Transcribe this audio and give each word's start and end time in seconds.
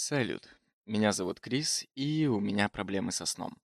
Салют, 0.00 0.56
меня 0.86 1.10
зовут 1.10 1.40
Крис, 1.40 1.84
и 1.96 2.28
у 2.28 2.38
меня 2.38 2.68
проблемы 2.68 3.10
со 3.10 3.26
сном. 3.26 3.58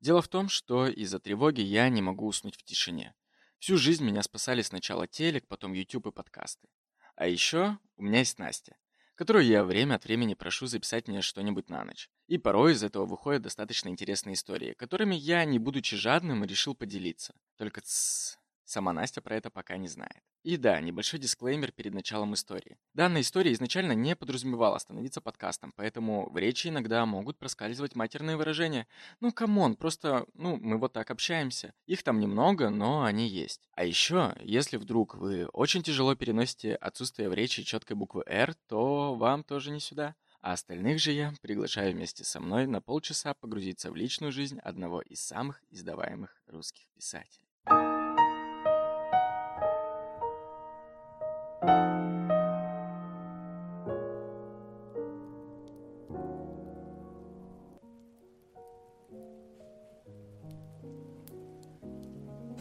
Дело 0.00 0.22
в 0.22 0.28
том, 0.28 0.48
что 0.48 0.86
из-за 0.86 1.18
тревоги 1.18 1.60
я 1.60 1.88
не 1.88 2.00
могу 2.00 2.28
уснуть 2.28 2.54
в 2.54 2.62
тишине. 2.62 3.16
Всю 3.58 3.76
жизнь 3.76 4.04
меня 4.04 4.22
спасали 4.22 4.62
сначала 4.62 5.08
телек, 5.08 5.48
потом 5.48 5.72
YouTube 5.72 6.06
и 6.06 6.12
подкасты. 6.12 6.68
А 7.16 7.26
еще 7.26 7.78
у 7.96 8.04
меня 8.04 8.20
есть 8.20 8.38
Настя, 8.38 8.76
которую 9.16 9.44
я 9.44 9.64
время 9.64 9.96
от 9.96 10.04
времени 10.04 10.34
прошу 10.34 10.68
записать 10.68 11.08
мне 11.08 11.20
что-нибудь 11.20 11.68
на 11.68 11.84
ночь. 11.84 12.10
И 12.28 12.38
порой 12.38 12.74
из 12.74 12.84
этого 12.84 13.04
выходят 13.04 13.42
достаточно 13.42 13.88
интересные 13.88 14.34
истории, 14.34 14.74
которыми 14.74 15.16
я, 15.16 15.44
не 15.44 15.58
будучи 15.58 15.96
жадным, 15.96 16.44
решил 16.44 16.76
поделиться. 16.76 17.34
Только 17.56 17.80
тссс, 17.80 18.38
сама 18.72 18.92
Настя 18.92 19.20
про 19.20 19.36
это 19.36 19.50
пока 19.50 19.76
не 19.76 19.86
знает. 19.86 20.22
И 20.42 20.56
да, 20.56 20.80
небольшой 20.80 21.20
дисклеймер 21.20 21.70
перед 21.70 21.94
началом 21.94 22.34
истории. 22.34 22.76
Данная 22.94 23.20
история 23.20 23.52
изначально 23.52 23.92
не 23.92 24.16
подразумевала 24.16 24.78
становиться 24.78 25.20
подкастом, 25.20 25.72
поэтому 25.76 26.28
в 26.30 26.36
речи 26.36 26.68
иногда 26.68 27.06
могут 27.06 27.38
проскальзывать 27.38 27.94
матерные 27.94 28.36
выражения. 28.36 28.88
Ну, 29.20 29.30
come 29.30 29.56
on, 29.56 29.76
просто, 29.76 30.26
ну, 30.34 30.56
мы 30.56 30.78
вот 30.78 30.92
так 30.92 31.10
общаемся. 31.10 31.74
Их 31.86 32.02
там 32.02 32.18
немного, 32.18 32.70
но 32.70 33.04
они 33.04 33.28
есть. 33.28 33.68
А 33.74 33.84
еще, 33.84 34.34
если 34.40 34.78
вдруг 34.78 35.14
вы 35.14 35.46
очень 35.46 35.82
тяжело 35.82 36.16
переносите 36.16 36.74
отсутствие 36.74 37.28
в 37.28 37.34
речи 37.34 37.62
четкой 37.62 37.96
буквы 37.96 38.24
«Р», 38.26 38.54
то 38.66 39.14
вам 39.14 39.44
тоже 39.44 39.70
не 39.70 39.80
сюда. 39.80 40.16
А 40.40 40.54
остальных 40.54 40.98
же 40.98 41.12
я 41.12 41.32
приглашаю 41.40 41.92
вместе 41.92 42.24
со 42.24 42.40
мной 42.40 42.66
на 42.66 42.80
полчаса 42.80 43.32
погрузиться 43.34 43.92
в 43.92 43.96
личную 43.96 44.32
жизнь 44.32 44.58
одного 44.58 45.00
из 45.00 45.20
самых 45.20 45.62
издаваемых 45.70 46.34
русских 46.46 46.88
писателей. 46.96 47.46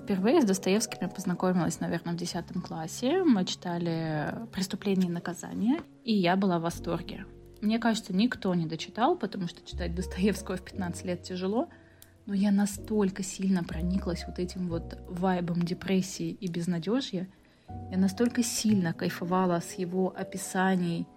Впервые 0.04 0.42
с 0.42 0.46
Достоевским 0.46 0.98
я 1.02 1.08
познакомилась, 1.08 1.80
наверное, 1.80 2.14
в 2.14 2.18
10 2.18 2.46
классе. 2.66 3.24
Мы 3.24 3.46
читали 3.46 4.34
«Преступление 4.52 5.10
и 5.10 5.12
наказание», 5.12 5.82
и 6.04 6.14
я 6.14 6.36
была 6.36 6.60
в 6.60 6.64
восторге. 6.64 7.26
Мне 7.62 7.78
кажется, 7.78 8.14
никто 8.14 8.54
не 8.56 8.66
дочитал, 8.66 9.16
потому 9.16 9.48
что 9.48 9.66
читать 9.66 9.94
Достоевского 9.94 10.58
в 10.58 10.64
15 10.64 11.06
лет 11.06 11.22
тяжело, 11.22 11.70
но 12.26 12.34
я 12.34 12.52
настолько 12.52 13.22
сильно 13.22 13.64
прониклась 13.64 14.26
вот 14.28 14.40
этим 14.40 14.68
вот 14.68 14.98
вайбом 15.08 15.62
депрессии 15.62 16.32
и 16.32 16.48
безнадежья, 16.48 17.28
я 17.92 17.98
настолько 17.98 18.44
сильно 18.44 18.94
кайфовала 18.94 19.60
с 19.60 19.74
его 19.74 20.14
описаний 20.16 21.08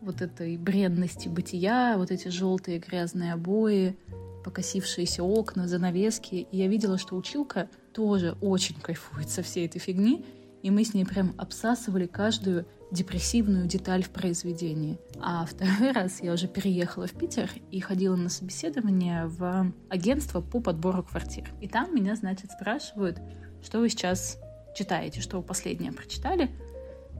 вот 0.00 0.20
этой 0.20 0.58
бренности 0.58 1.28
бытия, 1.28 1.94
вот 1.96 2.10
эти 2.10 2.28
желтые 2.28 2.78
грязные 2.78 3.32
обои, 3.32 3.96
покосившиеся 4.44 5.22
окна, 5.22 5.66
занавески. 5.66 6.46
И 6.50 6.56
я 6.56 6.68
видела, 6.68 6.98
что 6.98 7.16
училка 7.16 7.68
тоже 7.94 8.36
очень 8.40 8.74
кайфует 8.80 9.30
со 9.30 9.42
всей 9.42 9.66
этой 9.66 9.78
фигни, 9.78 10.26
и 10.62 10.70
мы 10.70 10.84
с 10.84 10.94
ней 10.94 11.04
прям 11.04 11.34
обсасывали 11.38 12.06
каждую 12.06 12.66
депрессивную 12.90 13.66
деталь 13.66 14.02
в 14.02 14.10
произведении. 14.10 14.98
А 15.20 15.46
второй 15.46 15.92
раз 15.92 16.22
я 16.22 16.32
уже 16.32 16.48
переехала 16.48 17.06
в 17.06 17.12
Питер 17.12 17.50
и 17.70 17.80
ходила 17.80 18.16
на 18.16 18.28
собеседование 18.28 19.26
в 19.26 19.72
агентство 19.90 20.40
по 20.40 20.60
подбору 20.60 21.02
квартир. 21.02 21.50
И 21.60 21.68
там 21.68 21.94
меня, 21.94 22.16
значит, 22.16 22.50
спрашивают, 22.50 23.20
что 23.62 23.78
вы 23.78 23.88
сейчас 23.88 24.38
читаете, 24.74 25.20
что 25.20 25.36
вы 25.36 25.42
последнее 25.42 25.92
прочитали. 25.92 26.50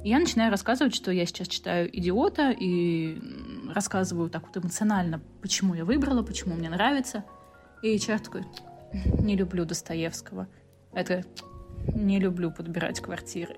И 0.03 0.09
я 0.11 0.19
начинаю 0.19 0.51
рассказывать, 0.51 0.95
что 0.95 1.11
я 1.11 1.25
сейчас 1.25 1.49
читаю 1.49 1.89
«Идиота», 1.97 2.51
и 2.51 3.19
рассказываю 3.73 4.29
так 4.29 4.47
вот 4.47 4.57
эмоционально, 4.63 5.21
почему 5.41 5.75
я 5.75 5.85
выбрала, 5.85 6.23
почему 6.23 6.55
мне 6.55 6.69
нравится. 6.69 7.25
И 7.83 7.95
HR 7.97 8.23
такой, 8.23 8.45
не 9.21 9.37
люблю 9.37 9.65
Достоевского. 9.65 10.49
Это 10.95 11.25
не 11.95 12.19
люблю 12.19 12.51
подбирать 12.51 13.01
квартиры. 13.01 13.57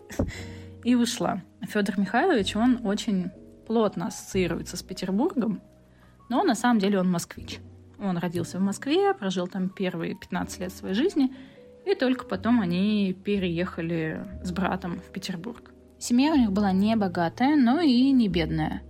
И 0.85 0.95
ушла. 0.95 1.43
Федор 1.63 1.99
Михайлович, 1.99 2.57
он 2.57 2.81
очень 2.85 3.31
плотно 3.67 4.07
ассоциируется 4.07 4.77
с 4.77 4.83
Петербургом, 4.83 5.61
но 6.29 6.43
на 6.45 6.55
самом 6.55 6.79
деле 6.79 7.01
он 7.01 7.11
москвич. 7.11 7.59
Он 7.99 8.19
родился 8.19 8.59
в 8.59 8.63
Москве, 8.63 9.15
прожил 9.15 9.49
там 9.49 9.69
первые 9.69 10.15
15 10.15 10.61
лет 10.61 10.73
своей 10.73 10.95
жизни, 10.95 11.35
и 11.85 11.95
только 11.95 12.25
потом 12.25 12.61
они 12.61 13.17
переехали 13.25 14.21
с 14.43 14.53
братом 14.53 14.99
в 15.01 15.13
Петербург. 15.13 15.73
Семья 15.99 16.33
у 16.33 16.37
них 16.37 16.53
была 16.53 16.73
не 16.73 16.95
богатая, 16.97 17.57
но 17.57 17.81
и 17.81 18.11
не 18.11 18.29
бедная. 18.29 18.83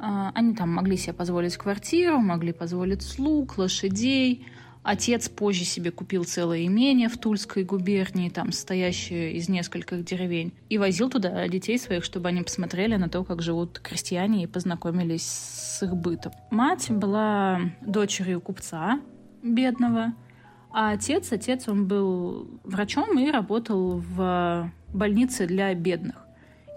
А, 0.00 0.30
они 0.34 0.54
там 0.54 0.72
могли 0.72 0.96
себе 0.96 1.12
позволить 1.12 1.56
квартиру, 1.56 2.18
могли 2.18 2.52
позволить 2.52 3.02
слуг, 3.02 3.58
лошадей. 3.58 4.46
Отец 4.90 5.28
позже 5.28 5.64
себе 5.64 5.90
купил 5.90 6.24
целое 6.24 6.64
имение 6.64 7.10
в 7.10 7.18
Тульской 7.18 7.62
губернии, 7.62 8.30
там 8.30 8.52
состоящее 8.52 9.34
из 9.34 9.50
нескольких 9.50 10.02
деревень, 10.02 10.54
и 10.70 10.78
возил 10.78 11.10
туда 11.10 11.46
детей 11.46 11.78
своих, 11.78 12.02
чтобы 12.02 12.30
они 12.30 12.40
посмотрели 12.40 12.96
на 12.96 13.10
то, 13.10 13.22
как 13.22 13.42
живут 13.42 13.80
крестьяне 13.80 14.44
и 14.44 14.46
познакомились 14.46 15.26
с 15.26 15.82
их 15.82 15.94
бытом. 15.94 16.32
Мать 16.50 16.90
была 16.90 17.60
дочерью 17.82 18.40
купца 18.40 18.98
бедного, 19.42 20.14
а 20.72 20.92
отец, 20.92 21.30
отец, 21.32 21.68
он 21.68 21.86
был 21.86 22.48
врачом 22.64 23.18
и 23.18 23.30
работал 23.30 23.98
в 23.98 24.72
больнице 24.94 25.46
для 25.46 25.74
бедных. 25.74 26.16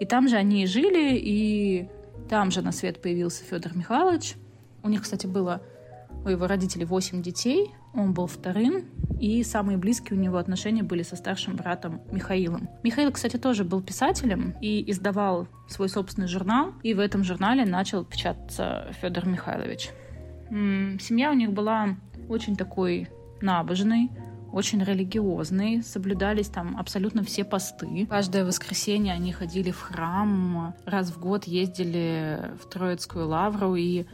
И 0.00 0.04
там 0.04 0.28
же 0.28 0.36
они 0.36 0.64
и 0.64 0.66
жили, 0.66 1.16
и 1.16 1.88
там 2.28 2.50
же 2.50 2.60
на 2.60 2.72
свет 2.72 3.00
появился 3.00 3.42
Федор 3.42 3.74
Михайлович. 3.74 4.34
У 4.82 4.90
них, 4.90 5.00
кстати, 5.00 5.26
было 5.26 5.62
у 6.26 6.28
его 6.28 6.46
родителей 6.46 6.84
восемь 6.84 7.22
детей. 7.22 7.70
Он 7.94 8.14
был 8.14 8.26
вторым, 8.26 8.84
и 9.20 9.42
самые 9.44 9.76
близкие 9.76 10.18
у 10.18 10.22
него 10.22 10.38
отношения 10.38 10.82
были 10.82 11.02
со 11.02 11.14
старшим 11.16 11.56
братом 11.56 12.00
Михаилом. 12.10 12.68
Михаил, 12.82 13.12
кстати, 13.12 13.36
тоже 13.36 13.64
был 13.64 13.82
писателем 13.82 14.54
и 14.60 14.90
издавал 14.90 15.46
свой 15.68 15.88
собственный 15.88 16.26
журнал, 16.26 16.72
и 16.82 16.94
в 16.94 16.98
этом 16.98 17.22
журнале 17.22 17.64
начал 17.64 18.04
печататься 18.04 18.92
Федор 19.00 19.26
Михайлович. 19.26 19.90
Семья 20.50 21.30
у 21.30 21.34
них 21.34 21.52
была 21.52 21.96
очень 22.28 22.56
такой 22.56 23.08
набожной, 23.40 24.10
очень 24.52 24.82
религиозные, 24.82 25.82
соблюдались 25.82 26.48
там 26.48 26.76
абсолютно 26.78 27.22
все 27.22 27.44
посты. 27.44 28.06
Каждое 28.08 28.44
воскресенье 28.44 29.14
они 29.14 29.32
ходили 29.32 29.70
в 29.70 29.80
храм, 29.80 30.74
раз 30.84 31.10
в 31.10 31.18
год 31.18 31.44
ездили 31.44 32.52
в 32.62 32.68
Троицкую 32.68 33.28
лавру, 33.28 33.76
и 33.76 34.04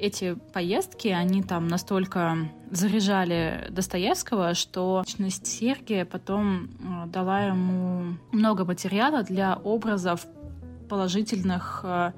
эти 0.00 0.34
поездки, 0.52 1.08
они 1.08 1.42
там 1.42 1.68
настолько 1.68 2.36
заряжали 2.70 3.66
Достоевского, 3.70 4.54
что 4.54 5.02
личность 5.06 5.46
Сергия 5.46 6.04
потом 6.04 6.64
э, 6.64 7.06
дала 7.06 7.42
ему 7.42 8.16
много 8.32 8.64
материала 8.64 9.22
для 9.22 9.56
образов 9.56 10.26
положительных 10.88 11.80
э, 11.84 12.12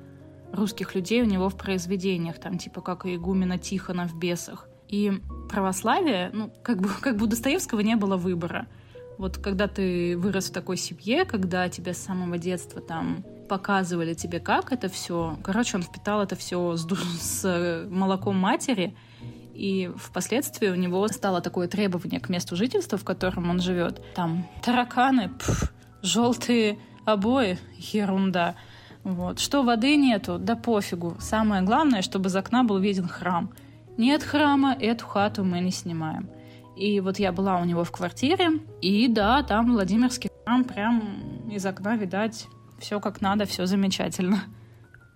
русских 0.52 0.94
людей 0.94 1.22
у 1.22 1.26
него 1.26 1.48
в 1.48 1.56
произведениях, 1.56 2.38
там 2.38 2.58
типа 2.58 2.80
как 2.80 3.06
игумена 3.06 3.58
Тихона 3.58 4.06
в 4.06 4.16
«Бесах». 4.16 4.68
И 4.88 5.12
православие, 5.50 6.30
ну, 6.32 6.52
как 6.62 6.80
бы, 6.80 6.88
как 7.00 7.16
бы 7.16 7.24
у 7.24 7.28
Достоевского 7.28 7.80
не 7.80 7.96
было 7.96 8.16
выбора. 8.16 8.66
Вот 9.18 9.38
когда 9.38 9.68
ты 9.68 10.16
вырос 10.16 10.50
в 10.50 10.52
такой 10.52 10.76
семье, 10.76 11.24
когда 11.24 11.68
тебя 11.68 11.94
с 11.94 11.98
самого 11.98 12.38
детства 12.38 12.80
там 12.80 13.24
показывали 13.52 14.14
тебе, 14.14 14.40
как 14.40 14.72
это 14.72 14.88
все. 14.88 15.36
Короче, 15.44 15.76
он 15.76 15.82
впитал 15.82 16.22
это 16.22 16.36
все 16.36 16.74
с, 16.74 16.86
с 17.20 17.86
молоком 17.90 18.36
матери, 18.38 18.96
и 19.52 19.90
впоследствии 19.94 20.68
у 20.68 20.74
него 20.74 21.06
стало 21.08 21.42
такое 21.42 21.68
требование 21.68 22.18
к 22.18 22.30
месту 22.30 22.56
жительства, 22.56 22.96
в 22.96 23.04
котором 23.04 23.50
он 23.50 23.60
живет. 23.60 24.02
Там 24.14 24.48
тараканы, 24.62 25.28
пф, 25.28 25.70
желтые 26.00 26.78
обои, 27.04 27.58
ерунда. 27.76 28.54
Вот. 29.04 29.38
Что 29.38 29.62
воды 29.62 29.96
нету, 29.96 30.38
да 30.38 30.56
пофигу. 30.56 31.16
Самое 31.20 31.60
главное, 31.60 32.00
чтобы 32.00 32.30
из 32.30 32.36
окна 32.36 32.64
был 32.64 32.78
виден 32.78 33.06
храм. 33.06 33.50
Нет 33.98 34.22
храма, 34.22 34.74
эту 34.80 35.04
хату 35.04 35.44
мы 35.44 35.60
не 35.60 35.72
снимаем. 35.72 36.30
И 36.74 37.00
вот 37.00 37.18
я 37.18 37.32
была 37.32 37.60
у 37.60 37.66
него 37.66 37.84
в 37.84 37.92
квартире, 37.92 38.48
и 38.80 39.08
да, 39.08 39.42
там 39.42 39.72
Владимирский 39.72 40.30
храм 40.46 40.64
прям 40.64 41.50
из 41.50 41.66
окна 41.66 41.96
видать 41.96 42.48
все 42.82 43.00
как 43.00 43.20
надо, 43.20 43.46
все 43.46 43.64
замечательно. 43.64 44.42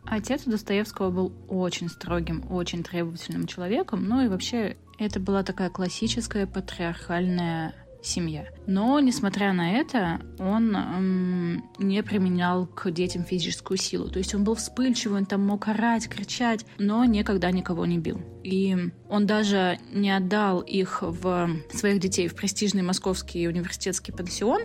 Отец 0.04 0.46
у 0.46 0.50
Достоевского 0.50 1.10
был 1.10 1.32
очень 1.48 1.88
строгим, 1.88 2.44
очень 2.48 2.84
требовательным 2.84 3.46
человеком, 3.46 4.04
ну 4.04 4.24
и 4.24 4.28
вообще 4.28 4.76
это 4.98 5.18
была 5.18 5.42
такая 5.42 5.68
классическая 5.68 6.46
патриархальная 6.46 7.74
семья. 8.02 8.46
Но, 8.68 9.00
несмотря 9.00 9.52
на 9.52 9.72
это, 9.72 10.20
он 10.38 10.76
эм, 10.76 11.64
не 11.78 12.04
применял 12.04 12.66
к 12.66 12.90
детям 12.92 13.24
физическую 13.24 13.78
силу. 13.78 14.08
То 14.08 14.18
есть 14.18 14.32
он 14.32 14.44
был 14.44 14.54
вспыльчивый, 14.54 15.18
он 15.18 15.26
там 15.26 15.44
мог 15.44 15.66
орать, 15.66 16.08
кричать, 16.08 16.64
но 16.78 17.04
никогда 17.04 17.50
никого 17.50 17.84
не 17.84 17.98
бил. 17.98 18.20
И 18.44 18.76
он 19.08 19.26
даже 19.26 19.78
не 19.92 20.16
отдал 20.16 20.60
их 20.60 21.02
в 21.02 21.50
своих 21.72 21.98
детей 21.98 22.28
в 22.28 22.36
престижный 22.36 22.82
московский 22.82 23.48
университетский 23.48 24.12
пансион, 24.12 24.62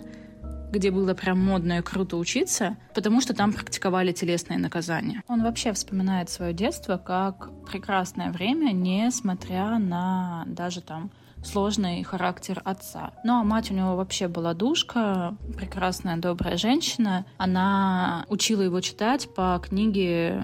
где 0.72 0.92
было 0.92 1.14
прям 1.14 1.40
модно 1.40 1.80
и 1.80 1.82
круто 1.82 2.18
учиться, 2.18 2.78
потому 2.96 3.22
что 3.22 3.34
там 3.34 3.54
практиковали 3.54 4.12
телесные 4.12 4.58
наказания. 4.58 5.22
Он 5.28 5.44
вообще 5.44 5.74
вспоминает 5.74 6.30
свое 6.30 6.54
детство 6.54 6.98
как 6.98 7.50
прекрасное 7.66 8.32
время, 8.32 8.72
несмотря 8.72 9.78
на 9.78 10.44
даже 10.48 10.82
там 10.82 11.12
сложный 11.44 12.04
характер 12.04 12.62
отца. 12.64 13.12
Ну 13.24 13.40
а 13.40 13.44
мать 13.44 13.72
у 13.72 13.74
него 13.74 13.96
вообще 13.96 14.28
была 14.28 14.54
душка, 14.54 15.36
прекрасная, 15.58 16.18
добрая 16.18 16.58
женщина. 16.58 17.26
Она 17.38 18.26
учила 18.30 18.62
его 18.62 18.80
читать 18.82 19.34
по 19.34 19.60
книге 19.64 20.44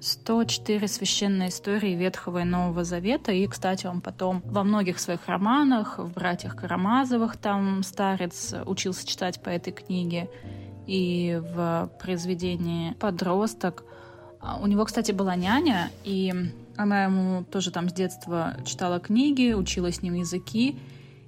104 0.00 0.88
священные 0.88 1.48
истории 1.48 1.94
Ветхого 1.94 2.42
и 2.42 2.44
Нового 2.44 2.84
Завета. 2.84 3.32
И, 3.32 3.46
кстати, 3.46 3.86
он 3.86 4.00
потом 4.00 4.42
во 4.44 4.64
многих 4.64 4.98
своих 4.98 5.26
романах, 5.26 5.98
в 5.98 6.12
«Братьях 6.12 6.56
Карамазовых» 6.56 7.36
там 7.36 7.82
старец 7.82 8.54
учился 8.66 9.06
читать 9.06 9.42
по 9.42 9.48
этой 9.48 9.72
книге. 9.72 10.28
И 10.86 11.40
в 11.54 11.90
произведении 12.00 12.92
«Подросток» 12.94 13.84
а, 14.40 14.58
у 14.60 14.66
него, 14.66 14.84
кстати, 14.84 15.12
была 15.12 15.36
няня, 15.36 15.90
и 16.04 16.52
она 16.76 17.04
ему 17.04 17.44
тоже 17.44 17.70
там 17.70 17.88
с 17.88 17.92
детства 17.92 18.56
читала 18.64 18.98
книги, 19.00 19.52
учила 19.52 19.92
с 19.92 20.02
ним 20.02 20.14
языки, 20.14 20.76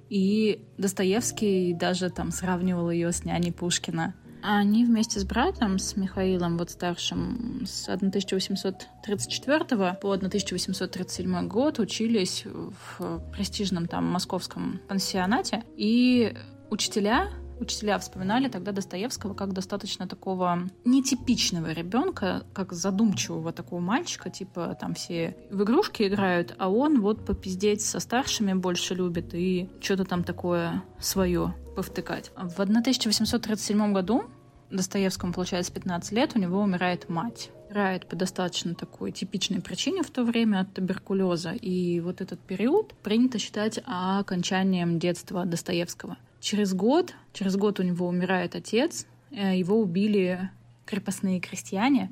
и 0.09 0.65
Достоевский 0.77 1.73
даже 1.73 2.09
там 2.09 2.31
сравнивал 2.31 2.89
ее 2.89 3.11
с 3.11 3.25
няней 3.25 3.51
Пушкина. 3.51 4.15
А 4.43 4.59
они 4.59 4.85
вместе 4.85 5.19
с 5.19 5.25
братом, 5.25 5.79
с 5.79 5.97
Михаилом, 5.97 6.57
вот 6.57 6.69
старшим, 6.69 7.65
с 7.65 7.89
1834 7.89 9.97
по 10.01 10.13
1837 10.13 11.47
год 11.47 11.79
учились 11.79 12.45
в 12.45 13.19
престижном 13.33 13.87
там 13.87 14.05
московском 14.05 14.79
пансионате. 14.87 15.63
И 15.75 16.33
учителя 16.69 17.29
Учителя 17.59 17.97
вспоминали 17.97 18.49
тогда 18.49 18.71
Достоевского 18.71 19.33
как 19.33 19.53
достаточно 19.53 20.07
такого 20.07 20.69
нетипичного 20.85 21.71
ребенка, 21.71 22.45
как 22.53 22.73
задумчивого 22.73 23.51
такого 23.51 23.79
мальчика, 23.79 24.29
типа 24.29 24.77
там 24.79 24.93
все 24.93 25.35
в 25.49 25.63
игрушки 25.63 26.03
играют, 26.03 26.55
а 26.59 26.69
он 26.69 27.01
вот 27.01 27.25
попиздеть 27.25 27.81
со 27.81 27.99
старшими 27.99 28.53
больше 28.53 28.93
любит 28.93 29.33
и 29.33 29.69
что-то 29.81 30.05
там 30.05 30.23
такое 30.23 30.83
свое 30.99 31.55
повтыкать. 31.75 32.31
В 32.35 32.59
1837 32.59 33.93
году 33.93 34.25
Достоевскому, 34.69 35.33
получается, 35.33 35.71
15 35.71 36.11
лет, 36.11 36.31
у 36.35 36.39
него 36.39 36.61
умирает 36.61 37.09
мать. 37.09 37.51
Умирает 37.69 38.07
по 38.07 38.15
достаточно 38.15 38.75
такой 38.75 39.11
типичной 39.11 39.61
причине 39.61 40.03
в 40.03 40.09
то 40.09 40.23
время 40.23 40.61
от 40.61 40.73
туберкулеза. 40.73 41.51
И 41.51 41.99
вот 41.99 42.21
этот 42.21 42.39
период 42.39 42.93
принято 43.03 43.39
считать 43.39 43.79
окончанием 43.85 44.99
детства 44.99 45.45
Достоевского. 45.45 46.17
Через 46.47 46.73
год, 46.73 47.13
через 47.33 47.57
год 47.57 47.81
у 47.81 47.83
него 47.83 48.07
умирает 48.07 48.55
отец, 48.55 49.05
э, 49.31 49.57
его 49.57 49.81
убили 49.81 50.49
крепостные 50.85 51.41
крестьяне. 51.41 52.09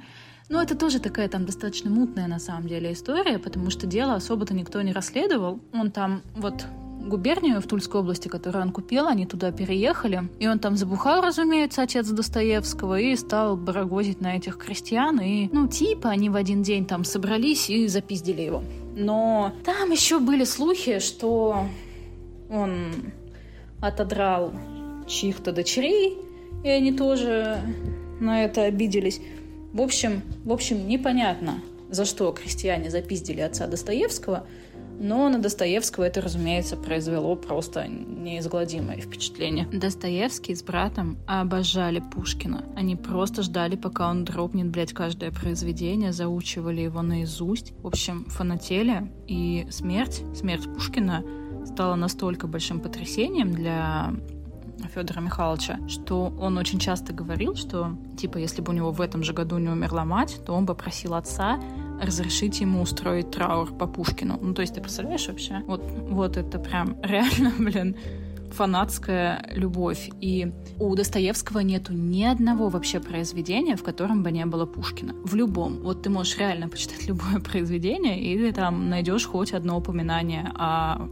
Но 0.49 0.61
это 0.61 0.75
тоже 0.75 0.99
такая 0.99 1.29
там 1.29 1.45
достаточно 1.45 1.89
мутная 1.89 2.27
на 2.27 2.39
самом 2.39 2.67
деле 2.67 2.91
история, 2.91 3.39
потому 3.39 3.69
что 3.69 3.87
дело 3.87 4.15
особо-то 4.15 4.53
никто 4.53 4.81
не 4.81 4.91
расследовал. 4.91 5.61
Он 5.71 5.89
там 5.89 6.21
вот 6.35 6.65
губернию 6.99 7.61
в 7.61 7.65
Тульской 7.65 8.01
области, 8.01 8.27
которую 8.27 8.65
он 8.65 8.73
купил, 8.73 9.07
они 9.07 9.25
туда 9.25 9.53
переехали. 9.53 10.29
И 10.37 10.49
он 10.49 10.59
там 10.59 10.75
забухал, 10.75 11.21
разумеется, 11.21 11.83
отец 11.83 12.09
Достоевского, 12.09 12.99
и 12.99 13.15
стал 13.15 13.55
барагозить 13.55 14.19
на 14.19 14.35
этих 14.35 14.57
крестьян. 14.57 15.17
И, 15.21 15.47
ну, 15.53 15.69
типа, 15.69 16.09
они 16.09 16.29
в 16.29 16.35
один 16.35 16.61
день 16.61 16.85
там 16.85 17.05
собрались 17.05 17.69
и 17.69 17.87
запиздили 17.87 18.41
его. 18.41 18.65
Но 18.97 19.53
там 19.63 19.91
еще 19.91 20.19
были 20.19 20.43
слухи, 20.43 20.99
что 20.99 21.69
он 22.49 22.91
отодрал 23.87 24.53
чьих-то 25.07 25.51
дочерей, 25.51 26.17
и 26.63 26.69
они 26.69 26.91
тоже 26.93 27.59
на 28.19 28.43
это 28.43 28.63
обиделись. 28.63 29.21
В 29.73 29.81
общем, 29.81 30.21
в 30.43 30.51
общем, 30.51 30.87
непонятно, 30.87 31.61
за 31.89 32.05
что 32.05 32.31
крестьяне 32.31 32.89
запиздили 32.89 33.41
отца 33.41 33.67
Достоевского, 33.67 34.45
но 34.99 35.27
на 35.27 35.39
Достоевского 35.39 36.05
это, 36.05 36.21
разумеется, 36.21 36.77
произвело 36.77 37.35
просто 37.35 37.87
неизгладимое 37.87 39.01
впечатление. 39.01 39.67
Достоевский 39.71 40.55
с 40.55 40.63
братом 40.63 41.17
обожали 41.27 41.99
Пушкина. 41.99 42.63
Они 42.75 42.95
просто 42.95 43.43
ждали, 43.43 43.75
пока 43.75 44.09
он 44.09 44.23
дропнет, 44.23 44.67
блядь, 44.67 44.93
каждое 44.93 45.31
произведение, 45.31 46.13
заучивали 46.13 46.81
его 46.81 47.01
наизусть. 47.01 47.73
В 47.81 47.87
общем, 47.87 48.25
фанатели. 48.29 49.11
И 49.27 49.67
смерть, 49.69 50.23
смерть 50.33 50.63
Пушкина 50.73 51.23
стало 51.75 51.95
настолько 51.95 52.47
большим 52.47 52.79
потрясением 52.79 53.51
для 53.51 54.13
Федора 54.93 55.19
Михайловича, 55.19 55.77
что 55.89 56.33
он 56.39 56.57
очень 56.57 56.79
часто 56.79 57.11
говорил, 57.11 57.57
что, 57.57 57.97
типа, 58.17 58.37
если 58.37 58.61
бы 58.61 58.71
у 58.71 58.75
него 58.75 58.91
в 58.91 59.01
этом 59.01 59.23
же 59.23 59.33
году 59.33 59.57
не 59.57 59.67
умерла 59.67 60.05
мать, 60.05 60.39
то 60.45 60.53
он 60.53 60.65
бы 60.65 60.73
просил 60.73 61.15
отца 61.15 61.59
разрешить 62.01 62.61
ему 62.61 62.81
устроить 62.81 63.29
траур 63.31 63.73
по 63.73 63.87
Пушкину. 63.87 64.39
Ну, 64.41 64.53
то 64.53 64.61
есть, 64.61 64.73
ты 64.73 64.79
представляешь 64.79 65.27
вообще? 65.27 65.63
Вот, 65.67 65.81
вот 66.09 66.37
это 66.37 66.59
прям 66.59 66.95
реально, 67.03 67.51
блин, 67.59 67.97
фанатская 68.55 69.45
любовь. 69.51 70.09
И 70.21 70.51
у 70.79 70.95
Достоевского 70.95 71.59
нету 71.59 71.93
ни 71.93 72.23
одного 72.23 72.69
вообще 72.69 72.99
произведения, 72.99 73.75
в 73.75 73.83
котором 73.83 74.23
бы 74.23 74.31
не 74.31 74.45
было 74.45 74.65
Пушкина. 74.65 75.13
В 75.23 75.35
любом. 75.35 75.81
Вот 75.81 76.01
ты 76.01 76.09
можешь 76.09 76.37
реально 76.37 76.69
почитать 76.69 77.05
любое 77.07 77.39
произведение, 77.39 78.21
и 78.21 78.37
ты 78.37 78.53
там 78.53 78.89
найдешь 78.89 79.25
хоть 79.25 79.53
одно 79.53 79.77
упоминание 79.77 80.51
о 80.55 81.07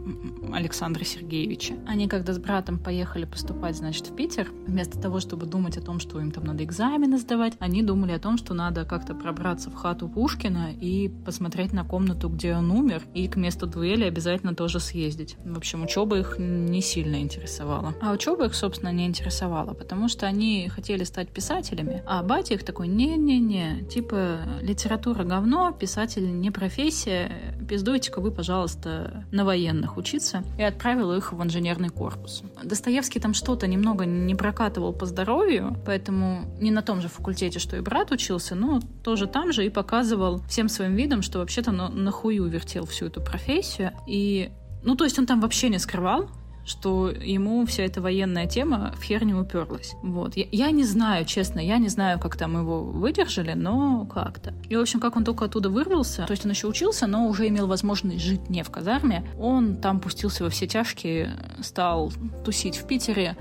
Александре 0.52 1.04
Сергеевиче. 1.04 1.76
Они 1.86 2.08
когда 2.08 2.32
с 2.32 2.38
братом 2.38 2.78
поехали 2.78 3.24
поступать, 3.24 3.76
значит, 3.76 4.08
в 4.08 4.16
Питер, 4.16 4.48
вместо 4.66 4.98
того, 5.00 5.20
чтобы 5.20 5.46
думать 5.46 5.76
о 5.76 5.82
том, 5.82 6.00
что 6.00 6.20
им 6.20 6.30
там 6.30 6.44
надо 6.44 6.64
экзамены 6.64 7.18
сдавать, 7.18 7.54
они 7.58 7.82
думали 7.82 8.12
о 8.12 8.18
том, 8.18 8.38
что 8.38 8.54
надо 8.54 8.84
как-то 8.84 9.14
пробраться 9.14 9.70
в 9.70 9.74
хату 9.74 10.08
Пушкина 10.08 10.72
и 10.72 11.08
посмотреть 11.08 11.72
на 11.72 11.84
комнату, 11.84 12.28
где 12.28 12.54
он 12.54 12.70
умер, 12.70 13.02
и 13.14 13.28
к 13.28 13.36
месту 13.36 13.66
дуэли 13.66 14.04
обязательно 14.04 14.54
тоже 14.54 14.80
съездить. 14.80 15.36
В 15.44 15.56
общем, 15.58 15.84
учеба 15.84 16.18
их 16.18 16.36
не 16.38 16.80
сильно 16.80 17.20
интересовала 17.20 17.33
интересовала. 17.34 17.94
А 18.00 18.12
учеба 18.12 18.46
их, 18.46 18.54
собственно, 18.54 18.92
не 18.92 19.06
интересовала, 19.06 19.74
потому 19.74 20.08
что 20.08 20.26
они 20.26 20.68
хотели 20.68 21.04
стать 21.04 21.28
писателями, 21.28 22.02
а 22.06 22.22
батя 22.22 22.54
их 22.54 22.64
такой, 22.64 22.88
не-не-не, 22.88 23.84
типа, 23.84 24.38
литература 24.60 25.24
говно, 25.24 25.72
писатель 25.72 26.40
не 26.40 26.50
профессия, 26.50 27.30
пиздуйте-ка 27.68 28.20
вы, 28.20 28.30
пожалуйста, 28.30 29.24
на 29.32 29.44
военных 29.44 29.96
учиться, 29.96 30.44
и 30.58 30.62
отправил 30.62 31.12
их 31.12 31.32
в 31.32 31.42
инженерный 31.42 31.88
корпус. 31.88 32.42
Достоевский 32.62 33.20
там 33.20 33.34
что-то 33.34 33.66
немного 33.66 34.04
не 34.04 34.34
прокатывал 34.34 34.92
по 34.92 35.06
здоровью, 35.06 35.76
поэтому 35.84 36.44
не 36.60 36.70
на 36.70 36.82
том 36.82 37.00
же 37.00 37.08
факультете, 37.08 37.58
что 37.58 37.76
и 37.76 37.80
брат 37.80 38.10
учился, 38.10 38.54
но 38.54 38.80
тоже 39.02 39.26
там 39.26 39.52
же 39.52 39.66
и 39.66 39.70
показывал 39.70 40.40
всем 40.48 40.68
своим 40.68 40.94
видом, 40.94 41.22
что 41.22 41.38
вообще-то 41.38 41.72
на, 41.72 41.88
нахую 41.88 42.46
вертел 42.46 42.86
всю 42.86 43.06
эту 43.06 43.20
профессию. 43.20 43.92
И 44.06 44.50
ну, 44.84 44.96
то 44.96 45.04
есть 45.04 45.18
он 45.18 45.26
там 45.26 45.40
вообще 45.40 45.70
не 45.70 45.78
скрывал, 45.78 46.28
что 46.64 47.10
ему 47.10 47.64
вся 47.66 47.84
эта 47.84 48.00
военная 48.00 48.46
тема 48.46 48.94
в 48.98 49.02
хер 49.02 49.24
не 49.24 49.34
уперлась. 49.34 49.94
Вот. 50.02 50.36
Я, 50.36 50.46
я 50.50 50.70
не 50.70 50.84
знаю, 50.84 51.24
честно, 51.24 51.60
я 51.60 51.78
не 51.78 51.88
знаю, 51.88 52.18
как 52.18 52.36
там 52.36 52.56
его 52.56 52.82
выдержали, 52.82 53.52
но 53.52 54.06
как-то. 54.06 54.54
И, 54.68 54.76
в 54.76 54.80
общем, 54.80 55.00
как 55.00 55.16
он 55.16 55.24
только 55.24 55.44
оттуда 55.44 55.68
вырвался, 55.68 56.24
то 56.26 56.32
есть 56.32 56.44
он 56.44 56.50
еще 56.50 56.66
учился, 56.66 57.06
но 57.06 57.26
уже 57.26 57.48
имел 57.48 57.66
возможность 57.66 58.24
жить 58.24 58.48
не 58.48 58.62
в 58.62 58.70
казарме, 58.70 59.26
он 59.38 59.76
там 59.76 60.00
пустился 60.00 60.44
во 60.44 60.50
все 60.50 60.66
тяжкие, 60.66 61.30
стал 61.62 62.12
тусить 62.44 62.76
в 62.76 62.86
Питере, 62.86 63.36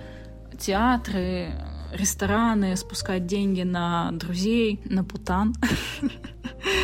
театры, 0.59 1.51
рестораны, 1.93 2.75
спускать 2.75 3.25
деньги 3.25 3.61
на 3.61 4.11
друзей, 4.11 4.81
на 4.85 5.03
путан. 5.03 5.53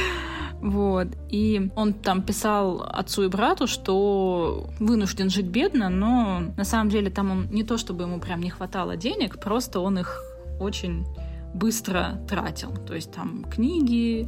Вот. 0.62 1.08
И 1.30 1.72
он 1.76 1.94
там 1.94 2.22
писал 2.22 2.82
отцу 2.82 3.24
и 3.24 3.28
брату, 3.28 3.68
что 3.68 4.70
вынужден 4.80 5.30
жить 5.30 5.48
бедно, 5.48 5.90
но 5.90 6.42
на 6.58 6.64
самом 6.64 6.90
деле 6.90 7.10
там 7.10 7.32
он 7.32 7.48
не 7.50 7.64
то, 7.64 7.78
чтобы 7.78 8.04
ему 8.04 8.20
прям 8.20 8.42
не 8.42 8.50
хватало 8.50 8.98
денег, 8.98 9.40
просто 9.40 9.80
он 9.80 10.00
их 10.00 10.22
очень 10.60 11.06
быстро 11.54 12.22
тратил. 12.28 12.72
То 12.86 12.96
есть 12.96 13.12
там 13.12 13.46
книги, 13.46 14.28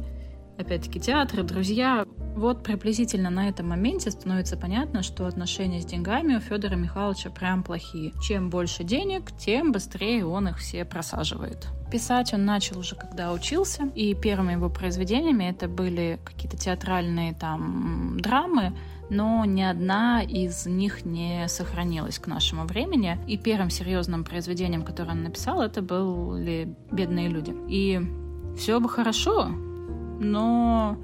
опять-таки 0.58 1.00
театры, 1.00 1.42
друзья. 1.42 2.06
Вот 2.34 2.62
приблизительно 2.62 3.30
на 3.30 3.48
этом 3.48 3.68
моменте 3.68 4.10
становится 4.10 4.56
понятно, 4.56 5.02
что 5.02 5.26
отношения 5.26 5.80
с 5.80 5.84
деньгами 5.84 6.36
у 6.36 6.40
Федора 6.40 6.76
Михайловича 6.76 7.30
прям 7.30 7.62
плохие. 7.62 8.12
Чем 8.22 8.48
больше 8.48 8.84
денег, 8.84 9.30
тем 9.38 9.72
быстрее 9.72 10.24
он 10.24 10.48
их 10.48 10.58
все 10.58 10.84
просаживает. 10.84 11.68
Писать 11.90 12.32
он 12.32 12.46
начал 12.46 12.78
уже, 12.78 12.96
когда 12.96 13.32
учился, 13.32 13.84
и 13.94 14.14
первыми 14.14 14.52
его 14.52 14.70
произведениями 14.70 15.44
это 15.44 15.68
были 15.68 16.18
какие-то 16.24 16.56
театральные 16.56 17.34
там 17.34 18.18
драмы, 18.18 18.72
но 19.10 19.44
ни 19.44 19.60
одна 19.60 20.22
из 20.22 20.64
них 20.64 21.04
не 21.04 21.46
сохранилась 21.48 22.18
к 22.18 22.28
нашему 22.28 22.64
времени. 22.64 23.18
И 23.28 23.36
первым 23.36 23.68
серьезным 23.68 24.24
произведением, 24.24 24.84
которое 24.84 25.10
он 25.10 25.22
написал, 25.22 25.60
это 25.60 25.82
были 25.82 26.74
«Бедные 26.90 27.28
люди». 27.28 27.54
И 27.68 28.00
все 28.56 28.80
бы 28.80 28.88
хорошо, 28.88 29.48
но 30.18 30.96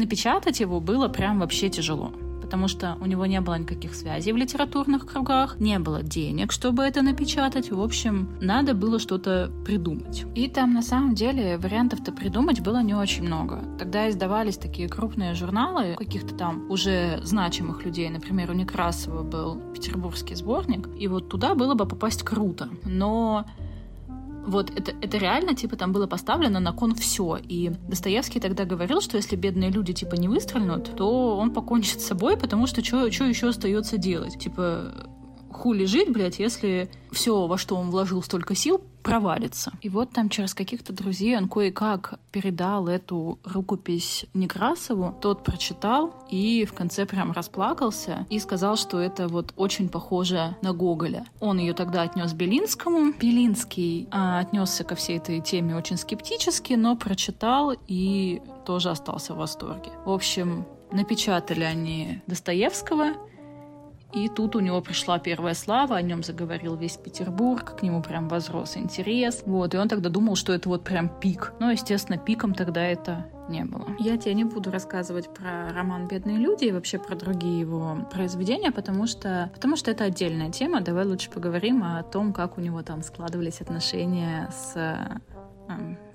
напечатать 0.00 0.60
его 0.60 0.80
было 0.80 1.08
прям 1.08 1.38
вообще 1.38 1.68
тяжело 1.68 2.12
потому 2.50 2.66
что 2.66 2.98
у 3.00 3.06
него 3.06 3.26
не 3.26 3.40
было 3.40 3.54
никаких 3.54 3.94
связей 3.94 4.32
в 4.32 4.36
литературных 4.36 5.06
кругах, 5.06 5.60
не 5.60 5.78
было 5.78 6.02
денег, 6.02 6.50
чтобы 6.50 6.82
это 6.82 7.00
напечатать. 7.00 7.70
В 7.70 7.80
общем, 7.80 8.28
надо 8.40 8.74
было 8.74 8.98
что-то 8.98 9.52
придумать. 9.64 10.24
И 10.34 10.48
там 10.48 10.74
на 10.74 10.82
самом 10.82 11.14
деле 11.14 11.58
вариантов-то 11.58 12.10
придумать 12.10 12.60
было 12.60 12.82
не 12.82 12.92
очень 12.92 13.22
много. 13.22 13.62
Тогда 13.78 14.10
издавались 14.10 14.56
такие 14.56 14.88
крупные 14.88 15.34
журналы 15.34 15.94
каких-то 15.96 16.34
там 16.34 16.68
уже 16.68 17.20
значимых 17.22 17.84
людей. 17.84 18.10
Например, 18.10 18.50
у 18.50 18.54
Некрасова 18.54 19.22
был 19.22 19.62
петербургский 19.72 20.34
сборник, 20.34 20.88
и 20.98 21.06
вот 21.06 21.28
туда 21.28 21.54
было 21.54 21.74
бы 21.74 21.86
попасть 21.86 22.24
круто. 22.24 22.68
Но 22.84 23.46
вот 24.46 24.70
это, 24.70 24.92
это 25.00 25.18
реально, 25.18 25.54
типа, 25.54 25.76
там 25.76 25.92
было 25.92 26.06
поставлено 26.06 26.60
на 26.60 26.72
кон 26.72 26.94
все. 26.94 27.38
И 27.42 27.70
Достоевский 27.88 28.40
тогда 28.40 28.64
говорил, 28.64 29.00
что 29.00 29.16
если 29.16 29.36
бедные 29.36 29.70
люди, 29.70 29.92
типа, 29.92 30.14
не 30.14 30.28
выстрелят, 30.28 30.96
то 30.96 31.36
он 31.36 31.52
покончит 31.52 32.00
с 32.00 32.06
собой, 32.06 32.36
потому 32.36 32.66
что 32.66 32.84
что 32.84 33.06
еще 33.06 33.48
остается 33.48 33.98
делать? 33.98 34.38
Типа, 34.38 34.92
хули 35.50 35.84
жить, 35.84 36.10
блядь, 36.12 36.38
если 36.38 36.90
все, 37.12 37.46
во 37.46 37.58
что 37.58 37.76
он 37.76 37.90
вложил 37.90 38.22
столько 38.22 38.54
сил, 38.54 38.80
провалится. 39.02 39.72
И 39.80 39.88
вот 39.88 40.10
там 40.10 40.28
через 40.28 40.54
каких-то 40.54 40.92
друзей 40.92 41.36
он 41.36 41.48
кое-как 41.48 42.18
передал 42.32 42.88
эту 42.88 43.38
рукопись 43.44 44.26
Некрасову. 44.34 45.16
Тот 45.20 45.44
прочитал 45.44 46.14
и 46.30 46.64
в 46.64 46.72
конце 46.72 47.06
прям 47.06 47.32
расплакался 47.32 48.26
и 48.30 48.38
сказал, 48.38 48.76
что 48.76 49.00
это 49.00 49.28
вот 49.28 49.52
очень 49.56 49.88
похоже 49.88 50.56
на 50.62 50.72
Гоголя. 50.72 51.24
Он 51.40 51.58
ее 51.58 51.74
тогда 51.74 52.02
отнес 52.02 52.32
Белинскому. 52.32 53.12
Белинский 53.12 54.08
а, 54.10 54.40
отнесся 54.40 54.84
ко 54.84 54.94
всей 54.94 55.18
этой 55.18 55.40
теме 55.40 55.76
очень 55.76 55.96
скептически, 55.96 56.74
но 56.74 56.96
прочитал 56.96 57.72
и 57.86 58.42
тоже 58.64 58.90
остался 58.90 59.34
в 59.34 59.38
восторге. 59.38 59.90
В 60.04 60.10
общем, 60.10 60.66
напечатали 60.92 61.64
они 61.64 62.20
Достоевского, 62.26 63.14
и 64.12 64.28
тут 64.28 64.56
у 64.56 64.60
него 64.60 64.80
пришла 64.80 65.18
первая 65.18 65.54
слава, 65.54 65.96
о 65.96 66.02
нем 66.02 66.22
заговорил 66.22 66.76
весь 66.76 66.96
Петербург, 66.96 67.76
к 67.78 67.82
нему 67.82 68.02
прям 68.02 68.28
возрос 68.28 68.76
интерес. 68.76 69.42
Вот, 69.46 69.74
и 69.74 69.78
он 69.78 69.88
тогда 69.88 70.10
думал, 70.10 70.36
что 70.36 70.52
это 70.52 70.68
вот 70.68 70.82
прям 70.84 71.08
пик. 71.08 71.52
Но, 71.60 71.70
естественно, 71.70 72.18
пиком 72.18 72.54
тогда 72.54 72.82
это 72.82 73.26
не 73.48 73.64
было. 73.64 73.86
Я 73.98 74.16
тебе 74.16 74.34
не 74.34 74.44
буду 74.44 74.70
рассказывать 74.70 75.32
про 75.32 75.72
роман 75.72 76.08
«Бедные 76.08 76.38
люди» 76.38 76.64
и 76.64 76.72
вообще 76.72 76.98
про 76.98 77.16
другие 77.16 77.60
его 77.60 78.08
произведения, 78.10 78.70
потому 78.70 79.06
что, 79.06 79.50
потому 79.54 79.76
что 79.76 79.90
это 79.90 80.04
отдельная 80.04 80.50
тема. 80.50 80.80
Давай 80.80 81.04
лучше 81.04 81.30
поговорим 81.30 81.82
о 81.82 82.02
том, 82.02 82.32
как 82.32 82.58
у 82.58 82.60
него 82.60 82.82
там 82.82 83.02
складывались 83.02 83.60
отношения 83.60 84.48
с 84.50 84.76
э, 84.76 85.20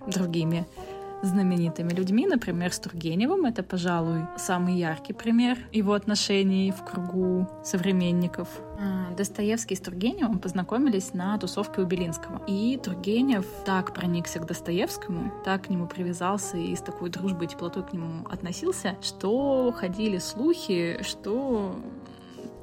другими 0.07 0.65
знаменитыми 1.25 1.91
людьми, 1.91 2.27
например, 2.27 2.71
с 2.71 2.79
Тургеневым. 2.79 3.45
Это, 3.45 3.63
пожалуй, 3.63 4.21
самый 4.37 4.75
яркий 4.75 5.13
пример 5.13 5.57
его 5.71 5.93
отношений 5.93 6.71
в 6.71 6.83
кругу 6.83 7.47
современников. 7.63 8.47
А, 8.79 9.13
Достоевский 9.15 9.75
с 9.75 9.79
Тургеневым 9.79 10.39
познакомились 10.39 11.13
на 11.13 11.37
тусовке 11.37 11.81
у 11.81 11.85
Белинского. 11.85 12.41
И 12.47 12.79
Тургенев 12.81 13.45
так 13.65 13.93
проникся 13.93 14.39
к 14.39 14.45
Достоевскому, 14.45 15.31
так 15.43 15.63
к 15.63 15.69
нему 15.69 15.87
привязался 15.87 16.57
и 16.57 16.75
с 16.75 16.81
такой 16.81 17.09
дружбой 17.09 17.47
и 17.47 17.49
теплотой 17.49 17.83
к 17.83 17.93
нему 17.93 18.25
относился, 18.29 18.95
что 19.01 19.73
ходили 19.75 20.17
слухи, 20.17 20.99
что 21.01 21.75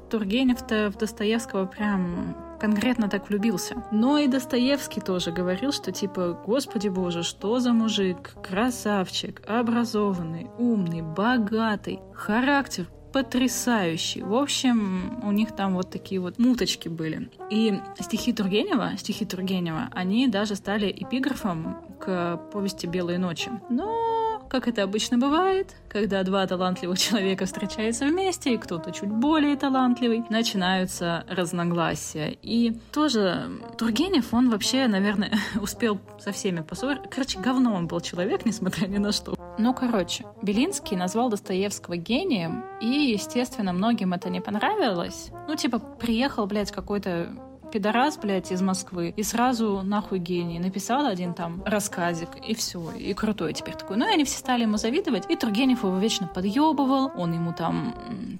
Тургенев-то 0.09 0.91
в 0.91 0.97
Достоевского 0.97 1.65
прям 1.65 2.35
конкретно 2.63 3.09
так 3.09 3.27
влюбился. 3.27 3.83
Но 3.91 4.17
и 4.17 4.27
Достоевский 4.27 5.01
тоже 5.01 5.31
говорил, 5.31 5.73
что 5.73 5.91
типа, 5.91 6.41
господи 6.45 6.87
боже, 6.87 7.21
что 7.21 7.59
за 7.59 7.73
мужик, 7.73 8.35
красавчик, 8.41 9.41
образованный, 9.45 10.47
умный, 10.57 11.01
богатый, 11.01 11.99
характер 12.13 12.87
потрясающий. 13.11 14.21
В 14.21 14.33
общем, 14.33 15.19
у 15.25 15.33
них 15.33 15.53
там 15.53 15.73
вот 15.73 15.91
такие 15.91 16.21
вот 16.21 16.39
муточки 16.39 16.87
были. 16.87 17.29
И 17.49 17.81
стихи 17.99 18.31
Тургенева, 18.31 18.93
стихи 18.97 19.25
Тургенева, 19.25 19.89
они 19.91 20.29
даже 20.29 20.55
стали 20.55 20.89
эпиграфом 20.89 21.83
к 21.99 22.37
повести 22.53 22.87
«Белые 22.87 23.19
ночи». 23.19 23.51
Но 23.69 24.32
как 24.53 24.67
это 24.67 24.83
обычно 24.83 25.17
бывает, 25.17 25.75
когда 25.89 26.21
два 26.21 26.45
талантливых 26.45 26.99
человека 26.99 27.47
встречаются 27.47 28.05
вместе, 28.05 28.53
и 28.53 28.57
кто-то 28.57 28.91
чуть 28.91 29.09
более 29.09 29.55
талантливый, 29.55 30.23
начинаются 30.29 31.25
разногласия. 31.27 32.37
И 32.43 32.71
тоже 32.91 33.49
Тургенев, 33.79 34.31
он 34.31 34.51
вообще, 34.51 34.85
наверное, 34.87 35.31
успел 35.59 35.99
со 36.19 36.31
всеми 36.31 36.61
поссориться. 36.61 37.09
Короче, 37.09 37.39
говно 37.39 37.73
он 37.73 37.87
был 37.87 37.99
человек, 37.99 38.45
несмотря 38.45 38.85
ни 38.85 38.99
на 38.99 39.11
что. 39.11 39.33
Ну, 39.57 39.73
короче, 39.73 40.23
Белинский 40.43 40.95
назвал 40.95 41.31
Достоевского 41.31 41.97
гением, 41.97 42.63
и, 42.79 42.85
естественно, 42.85 43.73
многим 43.73 44.13
это 44.13 44.29
не 44.29 44.39
понравилось. 44.39 45.31
Ну, 45.47 45.55
типа, 45.55 45.79
приехал, 45.79 46.45
блядь, 46.45 46.71
какой-то 46.71 47.35
пидорас, 47.73 48.17
блядь, 48.17 48.51
из 48.51 48.61
Москвы, 48.61 49.15
и 49.17 49.23
сразу 49.23 49.81
нахуй 49.83 50.19
гений. 50.19 50.59
Написал 50.59 51.07
один 51.07 51.33
там 51.33 51.63
рассказик, 51.65 52.29
и 52.47 52.53
все, 52.53 52.91
и 52.91 53.13
крутой 53.15 53.53
теперь 53.53 53.73
такой. 53.73 53.97
Ну 53.97 54.07
и 54.07 54.13
они 54.13 54.25
все 54.25 54.37
стали 54.37 54.61
ему 54.61 54.77
завидовать, 54.77 55.23
и 55.27 55.35
Тургенев 55.35 55.83
его 55.83 55.97
вечно 55.97 56.27
подъебывал, 56.27 57.11
он 57.17 57.33
ему 57.33 57.51
там 57.51 57.95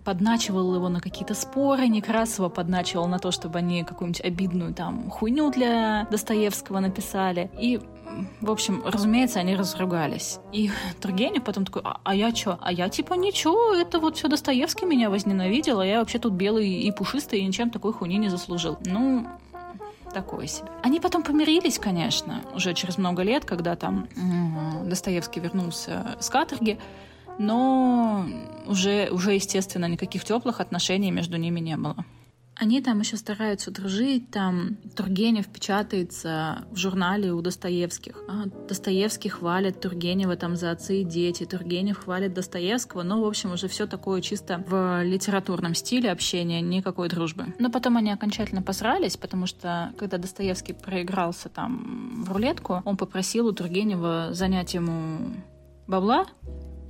подначивал 0.05 0.75
его 0.75 0.87
на 0.87 1.01
какие-то 1.01 1.33
споры, 1.33 1.87
Некрасова 1.87 2.49
подначивал 2.49 3.07
на 3.07 3.17
то, 3.17 3.31
чтобы 3.31 3.57
они 3.57 3.83
какую-нибудь 3.83 4.21
обидную 4.21 4.73
там 4.75 5.09
хуйню 5.09 5.49
для 5.49 6.07
Достоевского 6.11 6.79
написали. 6.79 7.49
И 7.59 7.81
в 8.41 8.51
общем, 8.51 8.81
разумеется, 8.85 9.39
они 9.39 9.55
разругались. 9.55 10.39
И 10.51 10.71
Тургенев 11.01 11.43
потом 11.43 11.65
такой, 11.65 11.81
а, 11.85 11.99
а 12.03 12.15
я 12.15 12.31
чё? 12.31 12.57
А 12.61 12.71
я 12.71 12.89
типа 12.89 13.13
ничего, 13.13 13.73
это 13.73 13.99
вот 13.99 14.17
все 14.17 14.27
Достоевский 14.27 14.85
меня 14.85 15.09
возненавидел, 15.09 15.79
а 15.79 15.85
я 15.85 15.99
вообще 15.99 16.19
тут 16.19 16.33
белый 16.33 16.69
и 16.69 16.91
пушистый 16.91 17.39
и 17.39 17.45
ничем 17.45 17.69
такой 17.69 17.93
хуйни 17.93 18.17
не 18.17 18.29
заслужил. 18.29 18.77
Ну, 18.85 19.27
такое 20.13 20.47
себе. 20.47 20.69
Они 20.83 20.99
потом 20.99 21.23
помирились, 21.23 21.79
конечно, 21.79 22.41
уже 22.55 22.73
через 22.73 22.97
много 22.97 23.23
лет, 23.23 23.45
когда 23.45 23.75
там 23.75 24.07
Достоевский 24.85 25.39
вернулся 25.39 26.15
с 26.19 26.29
каторги, 26.29 26.79
но 27.39 28.25
уже, 28.67 29.09
уже, 29.11 29.33
естественно, 29.33 29.85
никаких 29.85 30.23
теплых 30.23 30.61
отношений 30.61 31.11
между 31.11 31.37
ними 31.37 31.59
не 31.59 31.75
было. 31.77 32.05
Они 32.55 32.81
там 32.81 32.99
еще 32.99 33.17
стараются 33.17 33.71
дружить, 33.71 34.29
там 34.29 34.77
Тургенев 34.95 35.47
печатается 35.47 36.65
в 36.71 36.77
журнале 36.77 37.33
у 37.33 37.41
Достоевских. 37.41 38.23
А 38.27 38.45
Достоевский 38.67 39.29
хвалит 39.29 39.81
Тургенева 39.81 40.35
там 40.35 40.55
за 40.55 40.71
отцы 40.71 41.01
и 41.01 41.03
дети, 41.03 41.45
Тургенев 41.45 42.03
хвалит 42.03 42.33
Достоевского, 42.33 43.01
ну, 43.03 43.23
в 43.23 43.27
общем, 43.27 43.53
уже 43.53 43.67
все 43.67 43.87
такое 43.87 44.21
чисто 44.21 44.63
в 44.67 45.03
литературном 45.03 45.73
стиле 45.73 46.11
общения, 46.11 46.61
никакой 46.61 47.09
дружбы. 47.09 47.55
Но 47.57 47.71
потом 47.71 47.97
они 47.97 48.11
окончательно 48.11 48.61
посрались, 48.61 49.17
потому 49.17 49.47
что 49.47 49.91
когда 49.97 50.17
Достоевский 50.17 50.73
проигрался 50.73 51.49
там 51.49 52.23
в 52.23 52.31
рулетку, 52.31 52.83
он 52.85 52.97
попросил 52.97 53.47
у 53.47 53.51
Тургенева 53.51 54.29
занять 54.31 54.75
ему 54.75 55.33
бабла, 55.87 56.27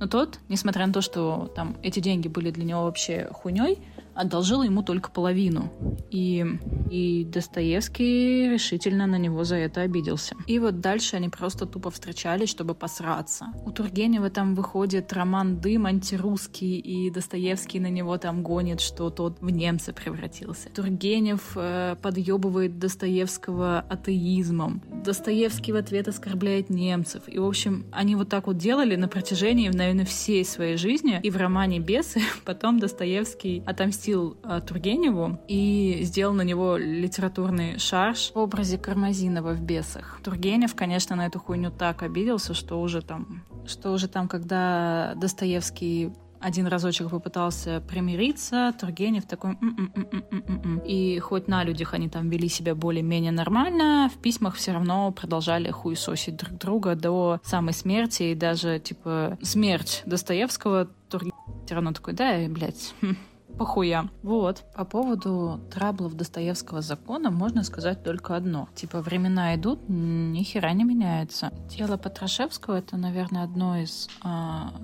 но 0.00 0.06
тот, 0.06 0.38
несмотря 0.48 0.86
на 0.86 0.92
то, 0.92 1.00
что 1.00 1.50
там 1.54 1.76
эти 1.82 2.00
деньги 2.00 2.28
были 2.28 2.50
для 2.50 2.64
него 2.64 2.82
вообще 2.82 3.28
хуйней, 3.32 3.78
одолжил 4.14 4.62
ему 4.62 4.82
только 4.82 5.10
половину. 5.10 5.72
И, 6.10 6.44
и 6.90 7.24
Достоевский 7.24 8.48
решительно 8.48 9.06
на 9.06 9.16
него 9.16 9.44
за 9.44 9.56
это 9.56 9.80
обиделся. 9.80 10.36
И 10.46 10.58
вот 10.58 10.80
дальше 10.80 11.16
они 11.16 11.28
просто 11.28 11.66
тупо 11.66 11.90
встречались, 11.90 12.48
чтобы 12.48 12.74
посраться. 12.74 13.46
У 13.64 13.72
Тургенева 13.72 14.30
там 14.30 14.54
выходит 14.54 15.12
роман 15.12 15.58
«Дым» 15.60 15.86
антирусский, 15.86 16.78
и 16.78 17.10
Достоевский 17.10 17.80
на 17.80 17.90
него 17.90 18.16
там 18.18 18.42
гонит, 18.42 18.80
что 18.80 19.10
тот 19.10 19.40
в 19.40 19.50
немца 19.50 19.92
превратился. 19.92 20.68
Тургенев 20.70 21.52
э, 21.56 21.96
подъебывает 22.00 22.78
Достоевского 22.78 23.80
атеизмом. 23.80 24.82
Достоевский 25.04 25.72
в 25.72 25.76
ответ 25.76 26.08
оскорбляет 26.08 26.70
немцев. 26.70 27.24
И, 27.26 27.38
в 27.38 27.44
общем, 27.44 27.86
они 27.90 28.14
вот 28.14 28.28
так 28.28 28.46
вот 28.46 28.56
делали 28.56 28.96
на 28.96 29.08
протяжении, 29.08 29.68
наверное, 29.68 30.04
всей 30.04 30.44
своей 30.44 30.76
жизни. 30.76 31.20
И 31.22 31.30
в 31.30 31.36
романе 31.36 31.80
«Бесы» 31.80 32.20
потом 32.44 32.78
Достоевский 32.78 33.62
отомстил 33.66 34.03
отомстил 34.04 34.36
э, 34.42 34.60
Тургеневу 34.60 35.38
и 35.48 36.00
сделал 36.02 36.34
на 36.34 36.42
него 36.42 36.76
литературный 36.76 37.78
шарж 37.78 38.32
в 38.34 38.38
образе 38.38 38.78
Кармазинова 38.78 39.54
в 39.54 39.60
«Бесах». 39.60 40.20
Тургенев, 40.22 40.74
конечно, 40.74 41.16
на 41.16 41.26
эту 41.26 41.40
хуйню 41.40 41.70
так 41.70 42.02
обиделся, 42.02 42.54
что 42.54 42.80
уже 42.80 43.00
там, 43.02 43.42
что 43.66 43.92
уже 43.92 44.08
там, 44.08 44.28
когда 44.28 45.14
Достоевский 45.16 46.12
один 46.40 46.66
разочек 46.66 47.08
попытался 47.08 47.82
примириться, 47.88 48.74
Тургенев 48.78 49.24
такой... 49.24 49.52
М-м-м-м-м-м-м». 49.52 50.82
И 50.86 51.18
хоть 51.20 51.48
на 51.48 51.64
людях 51.64 51.94
они 51.94 52.10
там 52.10 52.28
вели 52.28 52.48
себя 52.48 52.74
более-менее 52.74 53.32
нормально, 53.32 54.10
в 54.14 54.18
письмах 54.20 54.56
все 54.56 54.72
равно 54.72 55.10
продолжали 55.12 55.70
хуесосить 55.70 56.36
друг 56.36 56.58
друга 56.58 56.94
до 56.94 57.40
самой 57.42 57.72
смерти. 57.72 58.24
И 58.24 58.34
даже, 58.34 58.78
типа, 58.78 59.38
смерть 59.40 60.02
Достоевского 60.04 60.88
Тургенев 61.08 61.34
все 61.64 61.74
равно 61.74 61.92
такой, 61.92 62.12
да, 62.12 62.36
блядь, 62.48 62.94
хм, 63.00 63.16
похуя. 63.58 64.08
Вот. 64.22 64.64
По 64.74 64.84
поводу 64.84 65.60
траблов 65.72 66.14
Достоевского 66.14 66.82
закона 66.82 67.30
можно 67.30 67.64
сказать 67.64 68.02
только 68.02 68.36
одно. 68.36 68.68
Типа 68.74 69.00
времена 69.00 69.54
идут, 69.54 69.80
ни 69.88 70.42
хера 70.42 70.72
не 70.72 70.84
меняется. 70.84 71.52
Дело 71.68 71.96
Потрошевского— 71.96 72.76
это, 72.78 72.96
наверное, 72.96 73.44
одно 73.44 73.78
из 73.78 74.08
э, 74.24 74.28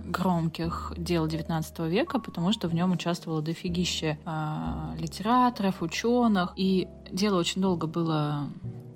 громких 0.07 0.93
дел 0.97 1.27
19 1.27 1.79
века, 1.81 2.19
потому 2.19 2.53
что 2.53 2.69
в 2.69 2.75
нем 2.75 2.93
участвовало 2.93 3.43
дофигище 3.43 4.19
э, 4.25 4.97
литераторов, 4.99 5.83
ученых, 5.83 6.53
и 6.57 6.89
дело 7.11 7.39
очень 7.39 7.61
долго 7.61 7.87
было 7.87 8.49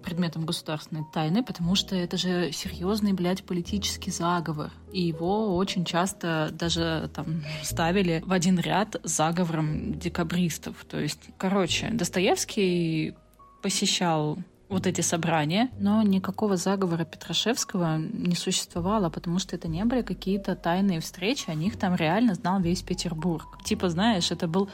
предметом 0.04 0.44
государственной 0.44 1.04
тайны, 1.12 1.42
потому 1.42 1.74
что 1.74 1.96
это 1.96 2.16
же 2.16 2.52
серьезный, 2.52 3.12
блядь, 3.12 3.44
политический 3.44 4.10
заговор. 4.10 4.70
И 4.92 5.02
его 5.02 5.56
очень 5.56 5.84
часто 5.84 6.50
даже 6.52 7.10
там 7.14 7.42
ставили 7.62 8.22
в 8.24 8.32
один 8.32 8.58
ряд 8.58 8.96
с 9.02 9.16
заговором 9.16 9.98
декабристов. 9.98 10.84
То 10.88 11.00
есть, 11.00 11.20
короче, 11.38 11.90
Достоевский 11.92 13.14
посещал 13.62 14.38
вот 14.68 14.86
эти 14.86 15.00
собрания, 15.00 15.70
но 15.78 16.02
никакого 16.02 16.56
заговора 16.56 17.04
Петрашевского 17.04 17.98
не 17.98 18.34
существовало, 18.34 19.10
потому 19.10 19.38
что 19.38 19.56
это 19.56 19.68
не 19.68 19.84
были 19.84 20.02
какие-то 20.02 20.56
тайные 20.56 21.00
встречи, 21.00 21.48
о 21.48 21.54
них 21.54 21.78
там 21.78 21.94
реально 21.94 22.34
знал 22.34 22.60
весь 22.60 22.82
Петербург. 22.82 23.62
Типа, 23.64 23.88
знаешь, 23.88 24.30
это 24.30 24.48
был 24.48 24.68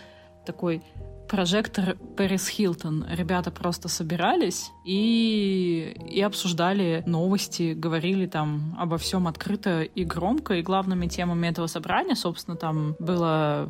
такой 0.46 0.82
прожектор 1.30 1.96
Пэрис 2.16 2.48
Хилтон. 2.48 3.06
Ребята 3.08 3.52
просто 3.52 3.88
собирались 3.88 4.72
и, 4.84 5.96
и 6.08 6.20
обсуждали 6.22 7.04
новости, 7.06 7.72
говорили 7.72 8.26
там 8.26 8.74
обо 8.76 8.98
всем 8.98 9.28
открыто 9.28 9.82
и 9.82 10.04
громко. 10.04 10.54
И 10.54 10.62
главными 10.62 11.06
темами 11.06 11.46
этого 11.46 11.68
собрания, 11.68 12.16
собственно, 12.16 12.56
там 12.56 12.96
была 12.98 13.68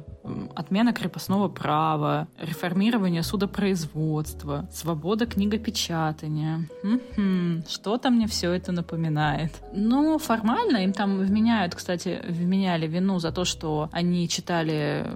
отмена 0.56 0.94
крепостного 0.94 1.48
права, 1.48 2.28
реформирование 2.38 3.22
судопроизводства, 3.22 4.66
свобода 4.72 5.26
книгопечатания. 5.26 6.66
М-м-м, 6.82 7.64
что-то 7.68 8.08
мне 8.08 8.26
все 8.26 8.52
это 8.52 8.72
напоминает. 8.72 9.52
Ну, 9.74 10.18
формально 10.18 10.78
им 10.78 10.94
там 10.94 11.18
вменяют, 11.18 11.74
кстати, 11.74 12.22
вменяли 12.26 12.86
вину 12.86 13.18
за 13.18 13.32
то, 13.32 13.44
что 13.44 13.90
они 13.92 14.28
читали 14.30 15.06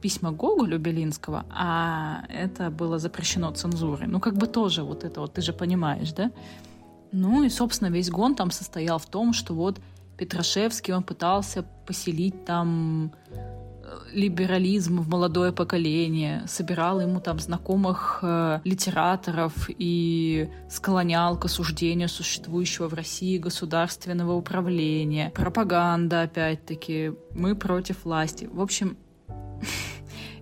письма 0.00 0.32
Гоголю 0.32 0.78
Белинского, 0.78 1.44
а 1.50 2.24
это 2.28 2.70
было 2.70 2.98
запрещено 2.98 3.50
цензурой. 3.52 4.06
Ну, 4.08 4.20
как 4.20 4.34
бы 4.34 4.46
тоже 4.46 4.82
вот 4.82 5.04
это 5.04 5.20
вот, 5.20 5.34
ты 5.34 5.42
же 5.42 5.52
понимаешь, 5.52 6.12
да? 6.12 6.30
Ну 7.12 7.44
и, 7.44 7.48
собственно, 7.48 7.88
весь 7.88 8.10
гон 8.10 8.34
там 8.34 8.50
состоял 8.50 8.98
в 8.98 9.06
том, 9.06 9.32
что 9.32 9.54
вот 9.54 9.80
Петрашевский, 10.16 10.94
он 10.94 11.02
пытался 11.02 11.62
поселить 11.86 12.44
там 12.44 13.12
э, 13.30 13.96
либерализм 14.12 15.00
в 15.00 15.08
молодое 15.08 15.52
поколение, 15.52 16.42
собирал 16.46 17.00
ему 17.00 17.20
там 17.20 17.38
знакомых 17.38 18.20
э, 18.22 18.60
литераторов 18.64 19.68
и 19.68 20.48
склонял 20.70 21.38
к 21.38 21.44
осуждению 21.44 22.08
существующего 22.08 22.88
в 22.88 22.94
России 22.94 23.38
государственного 23.38 24.32
управления. 24.32 25.30
Пропаганда, 25.34 26.22
опять-таки, 26.22 27.12
мы 27.34 27.54
против 27.54 28.04
власти. 28.04 28.48
В 28.50 28.60
общем, 28.60 28.96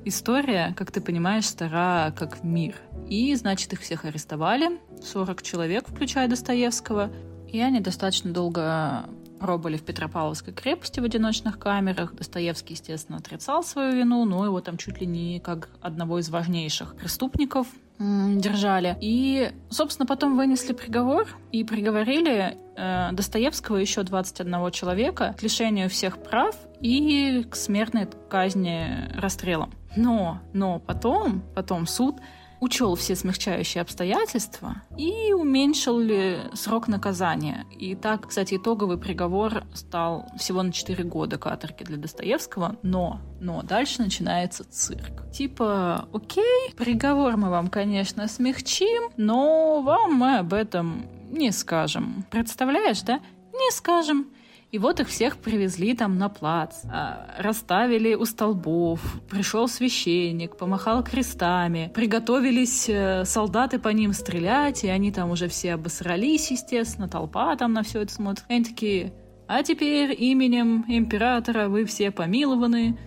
История, 0.06 0.74
как 0.76 0.92
ты 0.92 1.00
понимаешь, 1.00 1.46
стара 1.46 2.12
как 2.16 2.44
мир. 2.44 2.74
И, 3.08 3.34
значит, 3.34 3.72
их 3.72 3.80
всех 3.80 4.04
арестовали, 4.04 4.78
40 5.02 5.42
человек, 5.42 5.88
включая 5.88 6.28
Достоевского, 6.28 7.10
и 7.48 7.60
они 7.60 7.80
достаточно 7.80 8.32
долго 8.32 9.08
пробыли 9.44 9.76
в 9.76 9.82
Петропавловской 9.82 10.54
крепости 10.54 11.00
в 11.00 11.04
одиночных 11.04 11.58
камерах. 11.58 12.14
Достоевский, 12.14 12.72
естественно, 12.72 13.18
отрицал 13.18 13.62
свою 13.62 13.94
вину, 13.94 14.24
но 14.24 14.42
его 14.46 14.62
там 14.62 14.78
чуть 14.78 15.02
ли 15.02 15.06
не 15.06 15.38
как 15.38 15.68
одного 15.82 16.18
из 16.18 16.30
важнейших 16.30 16.96
преступников 16.96 17.66
держали. 17.98 18.96
И, 19.02 19.52
собственно, 19.68 20.06
потом 20.06 20.38
вынесли 20.38 20.72
приговор 20.72 21.26
и 21.52 21.62
приговорили 21.62 22.56
э, 22.74 23.10
Достоевского 23.12 23.76
еще 23.76 24.02
21 24.02 24.70
человека 24.70 25.34
к 25.38 25.42
лишению 25.42 25.90
всех 25.90 26.22
прав 26.22 26.56
и 26.80 27.46
к 27.50 27.54
смертной 27.54 28.08
казни 28.30 29.10
расстрелом. 29.14 29.74
Но, 29.94 30.40
но 30.54 30.78
потом, 30.78 31.42
потом 31.54 31.86
суд 31.86 32.16
учел 32.64 32.94
все 32.94 33.14
смягчающие 33.14 33.82
обстоятельства 33.82 34.82
и 34.96 35.32
уменьшил 35.34 35.98
ли 35.98 36.38
срок 36.54 36.88
наказания. 36.88 37.66
И 37.70 37.94
так, 37.94 38.28
кстати, 38.28 38.56
итоговый 38.56 38.96
приговор 38.96 39.64
стал 39.74 40.26
всего 40.38 40.62
на 40.62 40.72
4 40.72 41.04
года 41.04 41.36
каторги 41.36 41.84
для 41.84 41.98
Достоевского, 41.98 42.76
но, 42.82 43.20
но 43.40 43.62
дальше 43.62 44.00
начинается 44.00 44.64
цирк. 44.64 45.30
Типа, 45.30 46.08
окей, 46.12 46.72
приговор 46.76 47.36
мы 47.36 47.50
вам, 47.50 47.68
конечно, 47.68 48.26
смягчим, 48.28 49.10
но 49.18 49.82
вам 49.82 50.14
мы 50.14 50.38
об 50.38 50.54
этом 50.54 51.06
не 51.30 51.52
скажем. 51.52 52.24
Представляешь, 52.30 53.02
да? 53.02 53.20
Не 53.52 53.70
скажем. 53.72 54.26
И 54.74 54.78
вот 54.78 54.98
их 54.98 55.06
всех 55.06 55.36
привезли 55.36 55.94
там 55.94 56.18
на 56.18 56.28
плац, 56.28 56.80
а, 56.90 57.36
расставили 57.38 58.16
у 58.16 58.24
столбов, 58.24 59.00
пришел 59.30 59.68
священник, 59.68 60.56
помахал 60.56 61.04
крестами, 61.04 61.92
приготовились 61.94 62.88
э, 62.88 63.24
солдаты 63.24 63.78
по 63.78 63.90
ним 63.90 64.12
стрелять, 64.12 64.82
и 64.82 64.88
они 64.88 65.12
там 65.12 65.30
уже 65.30 65.46
все 65.46 65.74
обосрались, 65.74 66.50
естественно, 66.50 67.08
толпа 67.08 67.54
там 67.54 67.72
на 67.72 67.84
все 67.84 68.02
это 68.02 68.12
смотрит. 68.12 68.46
И 68.48 68.52
они 68.52 68.64
такие, 68.64 69.12
а 69.46 69.62
теперь 69.62 70.12
именем 70.20 70.84
императора 70.88 71.68
вы 71.68 71.84
все 71.84 72.10
помилованы, 72.10 72.98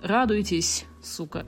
радуйтесь, 0.00 0.84
сука. 1.02 1.46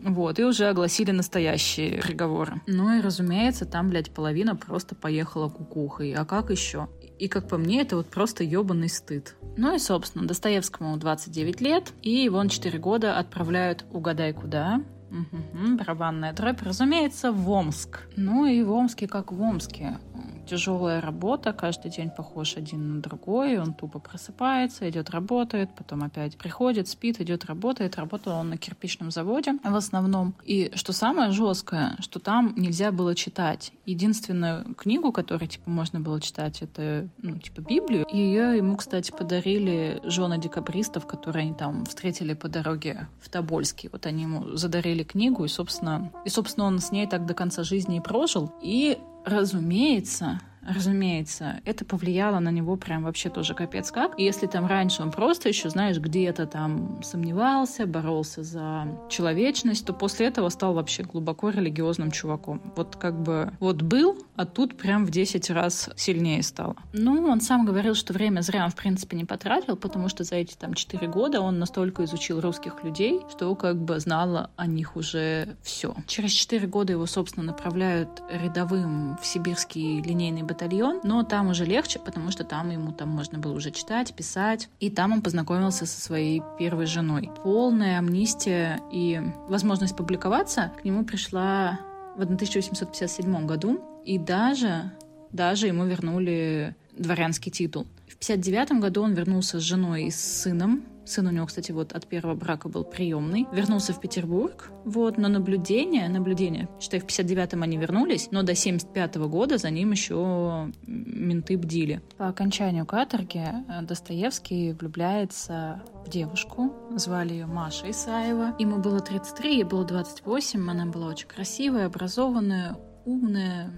Вот, 0.00 0.40
и 0.40 0.44
уже 0.44 0.68
огласили 0.68 1.12
настоящие 1.12 2.02
приговоры. 2.02 2.60
Ну 2.66 2.98
и, 2.98 3.00
разумеется, 3.00 3.66
там, 3.66 3.90
блядь, 3.90 4.12
половина 4.12 4.56
просто 4.56 4.96
поехала 4.96 5.48
кукухой. 5.48 6.12
А 6.12 6.24
как 6.24 6.50
еще? 6.50 6.88
И, 7.22 7.28
как 7.28 7.46
по 7.46 7.56
мне, 7.56 7.82
это 7.82 7.94
вот 7.94 8.08
просто 8.08 8.42
ебаный 8.42 8.88
стыд. 8.88 9.36
Ну 9.56 9.72
и, 9.72 9.78
собственно, 9.78 10.26
Достоевскому 10.26 10.96
29 10.96 11.60
лет, 11.60 11.92
и 12.02 12.10
его 12.10 12.42
на 12.42 12.48
4 12.48 12.76
года 12.80 13.16
отправляют 13.16 13.84
угадай 13.92 14.32
куда, 14.32 14.82
Угу, 15.12 15.76
барабанная 15.76 16.32
дробь, 16.32 16.62
разумеется, 16.62 17.30
в 17.30 17.48
Омск. 17.48 18.00
Ну 18.16 18.46
и 18.46 18.62
в 18.64 18.72
Омске 18.72 19.06
как 19.06 19.30
в 19.30 19.40
Омске 19.40 19.98
тяжелая 20.46 21.00
работа, 21.00 21.52
каждый 21.52 21.90
день 21.90 22.10
похож 22.10 22.56
один 22.56 22.96
на 22.96 23.02
другой, 23.02 23.58
он 23.58 23.74
тупо 23.74 23.98
просыпается, 23.98 24.88
идет 24.88 25.10
работает, 25.10 25.70
потом 25.76 26.02
опять 26.02 26.36
приходит, 26.36 26.88
спит, 26.88 27.20
идет 27.20 27.44
работает. 27.44 27.96
Работал 27.96 28.34
он 28.34 28.50
на 28.50 28.56
кирпичном 28.56 29.10
заводе 29.10 29.54
в 29.62 29.74
основном. 29.74 30.34
И 30.44 30.72
что 30.74 30.92
самое 30.92 31.30
жесткое, 31.30 31.96
что 32.00 32.18
там 32.18 32.54
нельзя 32.56 32.92
было 32.92 33.14
читать. 33.14 33.72
Единственную 33.86 34.74
книгу, 34.74 35.12
которую 35.12 35.48
типа 35.48 35.70
можно 35.70 36.00
было 36.00 36.20
читать, 36.20 36.62
это 36.62 37.08
ну, 37.18 37.38
типа 37.38 37.60
Библию. 37.60 38.06
Ее 38.12 38.56
ему, 38.56 38.76
кстати, 38.76 39.10
подарили 39.10 40.00
жены 40.04 40.38
декабристов, 40.38 41.06
которые 41.06 41.42
они 41.42 41.54
там 41.54 41.84
встретили 41.84 42.34
по 42.34 42.48
дороге 42.48 43.08
в 43.20 43.28
Тобольске. 43.28 43.88
Вот 43.92 44.06
они 44.06 44.22
ему 44.22 44.56
задарили 44.56 45.02
книгу, 45.02 45.44
и, 45.44 45.48
собственно, 45.48 46.10
и, 46.24 46.28
собственно, 46.28 46.66
он 46.66 46.78
с 46.78 46.90
ней 46.90 47.06
так 47.06 47.26
до 47.26 47.34
конца 47.34 47.62
жизни 47.62 47.96
и 47.98 48.00
прожил. 48.00 48.52
И 48.62 48.98
Разумеется, 49.24 50.40
разумеется, 50.66 51.60
это 51.64 51.84
повлияло 51.84 52.38
на 52.38 52.50
него 52.50 52.76
прям 52.76 53.04
вообще 53.04 53.30
тоже 53.30 53.54
капец 53.54 53.90
как. 53.90 54.18
И 54.18 54.24
если 54.24 54.46
там 54.46 54.66
раньше 54.66 55.02
он 55.02 55.10
просто 55.10 55.48
еще, 55.48 55.70
знаешь, 55.70 55.98
где-то 55.98 56.46
там 56.46 57.02
сомневался, 57.02 57.86
боролся 57.86 58.42
за 58.42 58.86
человечность, 59.08 59.86
то 59.86 59.92
после 59.92 60.26
этого 60.26 60.48
стал 60.48 60.74
вообще 60.74 61.02
глубоко 61.02 61.50
религиозным 61.50 62.10
чуваком. 62.10 62.60
Вот 62.76 62.96
как 62.96 63.20
бы 63.20 63.52
вот 63.60 63.82
был, 63.82 64.18
а 64.36 64.44
тут 64.44 64.76
прям 64.76 65.04
в 65.04 65.10
10 65.10 65.50
раз 65.50 65.90
сильнее 65.96 66.42
стало. 66.42 66.76
Ну, 66.92 67.24
он 67.26 67.40
сам 67.40 67.64
говорил, 67.64 67.94
что 67.94 68.12
время 68.12 68.40
зря 68.40 68.64
он, 68.64 68.70
в 68.70 68.76
принципе, 68.76 69.16
не 69.16 69.24
потратил, 69.24 69.76
потому 69.76 70.08
что 70.08 70.24
за 70.24 70.36
эти 70.36 70.54
там 70.54 70.74
4 70.74 71.08
года 71.08 71.40
он 71.40 71.58
настолько 71.58 72.04
изучил 72.04 72.40
русских 72.40 72.84
людей, 72.84 73.20
что 73.30 73.54
как 73.54 73.76
бы 73.82 73.98
знала 74.00 74.50
о 74.56 74.66
них 74.66 74.96
уже 74.96 75.56
все. 75.62 75.94
Через 76.06 76.32
4 76.32 76.66
года 76.66 76.92
его, 76.92 77.06
собственно, 77.06 77.46
направляют 77.46 78.22
рядовым 78.30 79.16
в 79.20 79.26
сибирский 79.26 80.00
линейный 80.00 80.42
батальон, 80.52 81.00
но 81.02 81.22
там 81.22 81.48
уже 81.48 81.64
легче, 81.64 81.98
потому 81.98 82.30
что 82.30 82.44
там 82.44 82.70
ему 82.70 82.92
там 82.92 83.08
можно 83.08 83.38
было 83.38 83.52
уже 83.52 83.70
читать, 83.70 84.14
писать, 84.14 84.68
и 84.80 84.90
там 84.90 85.12
он 85.12 85.22
познакомился 85.22 85.86
со 85.86 86.00
своей 86.00 86.42
первой 86.58 86.86
женой. 86.86 87.30
Полная 87.42 87.98
амнистия 87.98 88.80
и 88.92 89.20
возможность 89.48 89.96
публиковаться 89.96 90.72
к 90.78 90.84
нему 90.84 91.04
пришла 91.04 91.80
в 92.16 92.22
1857 92.22 93.46
году, 93.46 93.80
и 94.04 94.18
даже, 94.18 94.92
даже 95.30 95.68
ему 95.68 95.84
вернули 95.86 96.74
дворянский 96.96 97.50
титул. 97.50 97.86
В 98.06 98.16
59 98.16 98.72
году 98.80 99.02
он 99.02 99.14
вернулся 99.14 99.58
с 99.58 99.62
женой 99.62 100.04
и 100.04 100.10
с 100.10 100.42
сыном 100.42 100.84
Сын 101.04 101.26
у 101.26 101.30
него, 101.30 101.46
кстати, 101.46 101.72
вот 101.72 101.92
от 101.92 102.06
первого 102.06 102.34
брака 102.34 102.68
был 102.68 102.84
приемный. 102.84 103.46
Вернулся 103.52 103.92
в 103.92 104.00
Петербург, 104.00 104.70
вот, 104.84 105.18
но 105.18 105.28
наблюдение, 105.28 106.08
наблюдение, 106.08 106.68
считай, 106.80 107.00
в 107.00 107.06
59-м 107.06 107.62
они 107.62 107.76
вернулись, 107.76 108.28
но 108.30 108.42
до 108.42 108.54
75 108.54 109.16
-го 109.16 109.28
года 109.28 109.58
за 109.58 109.70
ним 109.70 109.90
еще 109.92 110.70
менты 110.86 111.58
бдили. 111.58 112.02
По 112.18 112.28
окончанию 112.28 112.86
каторги 112.86 113.44
э, 113.68 113.82
Достоевский 113.82 114.72
влюбляется 114.72 115.82
в 116.06 116.10
девушку, 116.10 116.72
звали 116.96 117.32
ее 117.32 117.46
Маша 117.46 117.90
Исаева. 117.90 118.54
Ему 118.58 118.78
было 118.78 119.00
33, 119.00 119.54
ей 119.54 119.64
было 119.64 119.84
28, 119.84 120.70
она 120.70 120.86
была 120.86 121.08
очень 121.08 121.28
красивая, 121.28 121.86
образованная, 121.86 122.76
умная, 123.04 123.70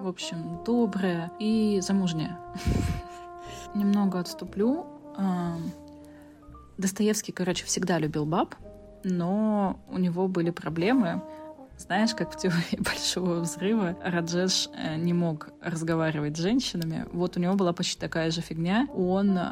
в 0.00 0.06
общем, 0.06 0.60
добрая 0.64 1.32
и 1.40 1.80
замужняя. 1.80 2.38
Немного 3.74 4.20
отступлю. 4.20 4.86
Достоевский, 6.78 7.32
короче, 7.32 7.64
всегда 7.64 7.98
любил 7.98 8.24
баб, 8.24 8.54
но 9.04 9.80
у 9.88 9.98
него 9.98 10.28
были 10.28 10.50
проблемы. 10.50 11.22
Знаешь, 11.76 12.14
как 12.14 12.32
в 12.32 12.36
теории 12.36 12.76
Большого 12.78 13.40
Взрыва 13.40 13.96
Раджеш 14.02 14.68
э, 14.74 14.96
не 14.96 15.12
мог 15.12 15.50
разговаривать 15.60 16.36
с 16.36 16.40
женщинами. 16.40 17.06
Вот 17.12 17.36
у 17.36 17.40
него 17.40 17.54
была 17.54 17.72
почти 17.72 17.98
такая 17.98 18.30
же 18.30 18.40
фигня. 18.40 18.88
Он 18.94 19.38
э, 19.38 19.48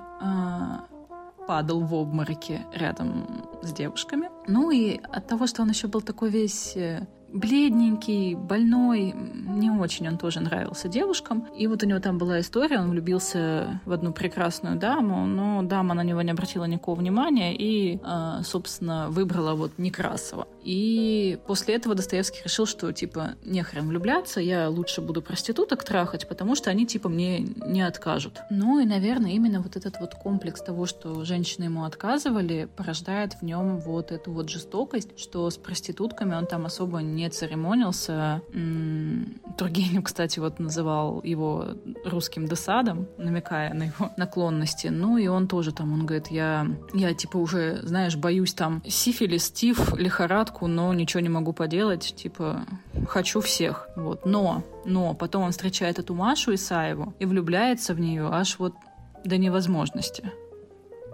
падал 1.47 1.81
в 1.81 1.95
обмороке 1.95 2.67
рядом 2.73 3.49
с 3.63 3.73
девушками. 3.73 4.29
Ну 4.49 4.71
и 4.71 4.99
от 5.13 5.27
того, 5.27 5.47
что 5.47 5.63
он 5.63 5.71
еще 5.71 5.87
был 5.87 6.03
такой 6.03 6.31
весь 6.31 6.77
э, 6.77 7.07
бледненький, 7.37 8.35
больной, 8.35 9.13
не 9.13 9.71
очень 9.71 10.09
он 10.09 10.19
тоже 10.19 10.41
нравился 10.41 10.89
девушкам. 10.89 11.47
И 11.57 11.67
вот 11.67 11.83
у 11.83 11.87
него 11.87 12.01
там 12.01 12.19
была 12.19 12.41
история, 12.41 12.79
он 12.79 12.91
влюбился 12.91 13.81
в 13.85 13.93
одну 13.93 14.13
прекрасную 14.13 14.77
даму, 14.77 15.27
но 15.27 15.63
дама 15.63 15.95
на 15.95 16.03
него 16.03 16.23
не 16.23 16.31
обратила 16.31 16.65
никакого 16.65 16.97
внимания 16.97 17.55
и, 17.57 17.99
а, 18.03 18.43
собственно, 18.43 19.09
выбрала 19.11 19.55
вот 19.55 19.79
Некрасова. 19.79 20.47
И 20.63 21.39
после 21.47 21.77
этого 21.77 21.95
Достоевский 21.95 22.43
решил, 22.45 22.67
что, 22.67 22.93
типа, 22.93 23.35
нехрен 23.45 23.87
влюбляться, 23.89 24.41
я 24.41 24.69
лучше 24.69 25.01
буду 25.01 25.23
проституток 25.23 25.85
трахать, 25.85 26.29
потому 26.29 26.55
что 26.57 26.71
они, 26.71 26.87
типа, 26.87 27.09
мне 27.09 27.41
не 27.41 27.83
откажут. 27.83 28.41
Ну 28.51 28.81
и, 28.81 28.85
наверное, 28.85 29.33
именно 29.33 29.61
вот 29.61 29.77
этот 29.77 30.01
вот 30.01 30.15
комплекс 30.15 30.61
того, 30.61 30.87
что 30.87 31.25
женщины 31.25 31.65
ему 31.65 31.85
отказывали, 31.85 32.69
порождает 32.77 33.35
в 33.35 33.43
нем 33.43 33.79
вот 33.79 34.11
эту 34.11 34.33
вот 34.33 34.49
жестокость, 34.49 35.19
что 35.19 35.49
с 35.49 35.57
проститутками 35.57 36.35
он 36.35 36.47
там 36.47 36.67
особо 36.67 36.99
не 36.99 37.26
церемонился. 37.31 38.43
Тургенев, 39.57 40.05
кстати, 40.05 40.39
вот 40.39 40.59
называл 40.59 41.23
его 41.23 41.75
русским 42.05 42.47
досадом, 42.47 43.09
намекая 43.19 43.73
на 43.75 43.85
его 43.85 44.11
наклонности. 44.17 44.89
Ну 44.89 45.17
и 45.19 45.27
он 45.27 45.49
тоже 45.49 45.73
там, 45.73 45.93
он 45.93 46.07
говорит, 46.07 46.29
я, 46.29 46.67
я 46.95 47.15
типа 47.15 47.37
уже, 47.37 47.81
знаешь, 47.83 48.17
боюсь 48.17 48.55
там 48.55 48.83
сифилис, 48.87 49.51
тиф, 49.51 49.95
лихорадку, 49.95 50.67
но 50.67 50.93
ничего 50.93 51.21
не 51.21 51.29
могу 51.29 51.53
поделать, 51.53 52.15
типа 52.17 52.67
хочу 53.09 53.41
всех. 53.41 53.89
Вот. 53.97 54.27
Но, 54.27 54.65
но 54.85 55.15
потом 55.15 55.45
он 55.45 55.53
встречает 55.53 55.99
эту 55.99 56.15
Машу 56.15 56.55
Исаеву 56.55 57.15
и 57.19 57.27
влюбляется 57.27 57.95
в 57.95 58.01
нее 58.01 58.29
аж 58.31 58.59
вот 58.59 58.75
до 59.25 59.39
невозможности. 59.39 60.31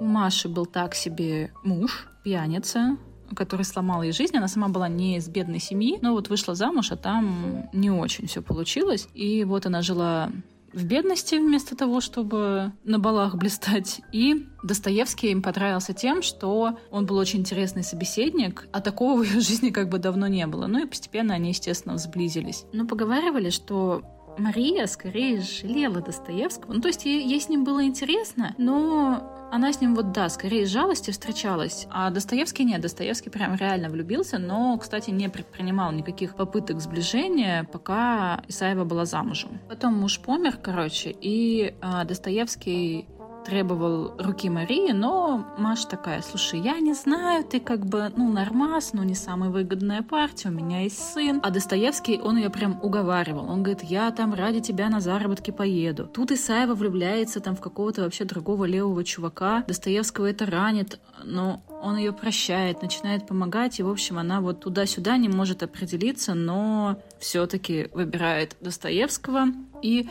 У 0.01 0.05
Маши 0.05 0.49
был 0.49 0.67
так 0.67 0.95
себе 0.95 1.53
муж, 1.63 2.09
пьяница, 2.25 2.97
который 3.35 3.65
сломал 3.65 4.03
ей 4.03 4.13
жизнь. 4.13 4.37
Она 4.37 4.49
сама 4.49 4.69
была 4.69 4.89
не 4.89 5.17
из 5.17 5.29
бедной 5.29 5.61
семьи, 5.61 5.99
но 6.01 6.13
вот 6.13 6.29
вышла 6.29 6.55
замуж, 6.55 6.93
а 6.93 6.97
там 6.97 7.69
не 7.73 7.91
очень 7.91 8.27
все 8.27 8.43
получилось. 8.43 9.09
И 9.15 9.45
вот 9.45 9.67
она 9.67 9.83
жила 9.83 10.31
в 10.73 10.85
бедности 10.85 11.35
вместо 11.35 11.77
того, 11.77 12.01
чтобы 12.01 12.73
на 12.85 12.99
балах 12.99 13.35
блистать. 13.37 14.01
И 14.13 14.47
Достоевский 14.63 15.31
им 15.31 15.43
понравился 15.43 15.93
тем, 15.93 16.23
что 16.23 16.79
он 16.91 17.07
был 17.07 17.17
очень 17.17 17.41
интересный 17.41 17.83
собеседник, 17.83 18.69
а 18.73 18.81
такого 18.81 19.21
в 19.21 19.25
ее 19.25 19.41
жизни 19.41 19.71
как 19.71 19.89
бы 19.89 19.99
давно 19.99 20.27
не 20.29 20.47
было. 20.47 20.67
Ну 20.67 20.83
и 20.83 20.87
постепенно 20.87 21.35
они, 21.35 21.51
естественно, 21.51 21.99
сблизились. 21.99 22.65
Но 22.73 22.87
поговаривали, 22.87 23.51
что 23.51 24.03
Мария 24.39 24.87
скорее 24.87 25.41
жалела 25.41 26.01
Достоевского. 26.01 26.73
Ну, 26.73 26.81
то 26.81 26.89
есть 26.89 27.05
ей, 27.05 27.27
ей 27.27 27.41
с 27.41 27.49
ним 27.49 27.65
было 27.65 27.85
интересно, 27.85 28.55
но 28.59 29.49
она 29.53 29.71
с 29.71 29.83
ним 29.83 29.95
вот, 29.95 30.13
да, 30.13 30.31
скорее 30.31 30.63
из 30.63 30.71
жалости 30.71 31.11
встречалась, 31.11 31.87
а 31.91 32.09
Достоевский 32.09 32.65
нет. 32.65 32.81
Достоевский 32.81 33.29
прям 33.29 33.55
реально 33.55 33.91
влюбился, 33.91 34.39
но, 34.39 34.79
кстати, 34.79 35.11
не 35.11 35.29
предпринимал 35.29 35.93
никаких 35.93 36.37
попыток 36.37 36.81
сближения, 36.81 37.65
пока 37.65 38.43
Исаева 38.49 38.85
была 38.85 39.05
замужем. 39.05 39.61
Потом 39.69 39.95
муж 39.95 40.21
помер, 40.21 40.57
короче, 40.57 41.15
и 41.21 41.75
а, 41.83 42.05
Достоевский 42.05 43.07
требовал 43.45 44.15
руки 44.19 44.49
Марии, 44.49 44.93
но 44.93 45.47
Маша 45.59 45.89
такая, 45.89 46.23
слушай, 46.23 46.61
я 46.61 46.79
не 46.81 46.95
знаю, 46.95 47.45
ты 47.45 47.61
как 47.61 47.85
бы, 47.85 48.13
ну, 48.17 48.33
нормас, 48.33 48.93
но 48.93 49.05
не 49.05 49.15
самая 49.15 49.51
выгодная 49.51 50.03
партия, 50.03 50.49
у 50.49 50.53
меня 50.53 50.83
есть 50.83 50.99
сын. 50.99 51.41
А 51.43 51.51
Достоевский, 51.51 52.21
он 52.21 52.37
ее 52.37 52.51
прям 52.51 52.79
уговаривал. 52.83 53.49
Он 53.51 53.63
говорит, 53.63 53.85
я 53.85 54.11
там 54.11 54.35
ради 54.35 54.61
тебя 54.61 54.89
на 54.89 55.01
заработки 55.01 55.51
поеду. 55.51 56.07
Тут 56.07 56.33
Исаева 56.33 56.75
влюбляется 56.75 57.41
там 57.41 57.57
в 57.57 57.61
какого-то 57.61 58.03
вообще 58.03 58.25
другого 58.25 58.65
левого 58.65 59.05
чувака. 59.05 59.65
Достоевского 59.67 60.27
это 60.27 60.47
ранит, 60.47 61.01
но 61.25 61.63
он 61.83 61.97
ее 61.97 62.13
прощает, 62.13 62.83
начинает 62.83 63.27
помогать, 63.27 63.81
и, 63.81 63.83
в 63.83 63.91
общем, 63.91 64.19
она 64.19 64.41
вот 64.41 64.61
туда-сюда 64.61 65.17
не 65.17 65.29
может 65.29 65.63
определиться, 65.63 66.35
но 66.35 66.97
все-таки 67.19 67.89
выбирает 67.93 68.57
Достоевского. 68.61 69.47
И 69.83 70.09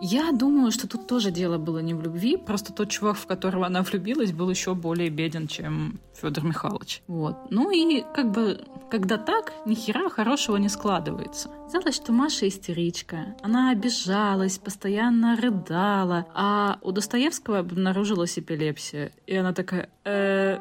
я 0.00 0.32
думаю, 0.32 0.70
что 0.72 0.88
тут 0.88 1.06
тоже 1.06 1.30
дело 1.30 1.58
было 1.58 1.78
не 1.78 1.94
в 1.94 2.02
любви, 2.02 2.36
просто 2.36 2.72
тот 2.72 2.88
чувак, 2.88 3.16
в 3.16 3.26
которого 3.26 3.66
она 3.66 3.82
влюбилась, 3.82 4.32
был 4.32 4.48
еще 4.48 4.74
более 4.74 5.10
беден, 5.10 5.46
чем 5.46 6.00
Федор 6.20 6.44
Михайлович. 6.44 7.02
Вот. 7.06 7.36
Ну 7.50 7.70
и 7.70 8.02
как 8.14 8.30
бы, 8.30 8.64
когда 8.90 9.18
так, 9.18 9.52
ни 9.66 9.74
хера 9.74 10.08
хорошего 10.08 10.56
не 10.56 10.68
складывается. 10.68 11.50
Казалось, 11.66 11.96
что 11.96 12.12
Маша 12.12 12.48
истеричка. 12.48 13.36
Она 13.42 13.70
обижалась, 13.70 14.58
постоянно 14.58 15.36
рыдала, 15.36 16.26
а 16.34 16.78
у 16.82 16.90
Достоевского 16.90 17.60
обнаружилась 17.60 18.38
эпилепсия. 18.38 19.12
И 19.26 19.36
она 19.36 19.52
такая, 19.52 19.88
э, 20.04 20.58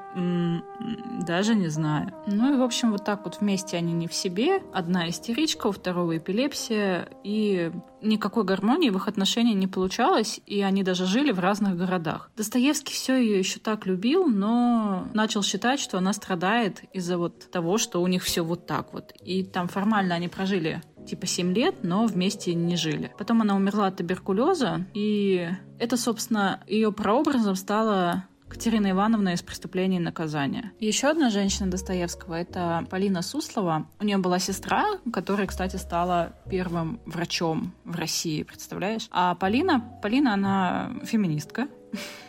даже 1.25 1.55
не 1.55 1.67
знаю. 1.69 2.13
Ну 2.27 2.53
и, 2.53 2.57
в 2.57 2.61
общем, 2.61 2.91
вот 2.91 3.05
так 3.05 3.25
вот 3.25 3.39
вместе 3.39 3.77
они 3.77 3.93
не 3.93 4.07
в 4.07 4.13
себе. 4.13 4.61
Одна 4.71 5.09
истеричка, 5.09 5.67
у 5.67 5.71
второго 5.71 6.17
эпилепсия. 6.17 7.09
И 7.23 7.71
никакой 8.03 8.43
гармонии 8.43 8.91
в 8.91 8.97
их 8.97 9.07
отношениях 9.07 9.28
не 9.37 9.67
получалось, 9.67 10.39
и 10.45 10.61
они 10.61 10.83
даже 10.83 11.05
жили 11.05 11.31
в 11.31 11.39
разных 11.39 11.77
городах. 11.77 12.31
Достоевский 12.35 12.93
все 12.93 13.15
ее 13.15 13.39
еще 13.39 13.59
так 13.59 13.85
любил, 13.85 14.27
но 14.27 15.07
начал 15.13 15.43
считать, 15.43 15.79
что 15.79 15.97
она 15.97 16.13
страдает 16.13 16.83
из-за 16.93 17.17
вот 17.17 17.49
того, 17.51 17.77
что 17.77 18.01
у 18.01 18.07
них 18.07 18.23
все 18.23 18.43
вот 18.43 18.65
так 18.65 18.93
вот. 18.93 19.13
И 19.23 19.43
там 19.43 19.67
формально 19.67 20.15
они 20.15 20.27
прожили 20.27 20.81
типа 21.07 21.25
7 21.25 21.53
лет, 21.53 21.75
но 21.83 22.05
вместе 22.05 22.53
не 22.53 22.75
жили. 22.75 23.11
Потом 23.17 23.41
она 23.41 23.55
умерла 23.55 23.87
от 23.87 23.97
туберкулеза, 23.97 24.85
и 24.93 25.49
это, 25.79 25.97
собственно, 25.97 26.61
ее 26.67 26.91
прообразом 26.91 27.55
стало 27.55 28.25
Катерина 28.49 28.91
Ивановна 28.91 29.33
из 29.33 29.41
«Преступления 29.41 29.97
и 29.97 30.01
наказания». 30.01 30.73
Еще 30.79 31.07
одна 31.07 31.29
женщина 31.29 31.69
Достоевского— 31.69 32.33
это 32.35 32.85
Полина 32.89 33.21
Суслова. 33.21 33.87
У 33.99 34.03
нее 34.03 34.17
была 34.17 34.39
сестра, 34.39 34.85
которая, 35.13 35.47
кстати, 35.47 35.75
стала 35.75 36.33
первым 36.49 36.99
врачом 37.05 37.73
в 37.85 37.95
России, 37.95 38.43
представляешь? 38.43 39.07
А 39.11 39.35
Полина, 39.35 39.79
Полина, 40.01 40.33
она 40.33 40.91
феминистка, 41.05 41.67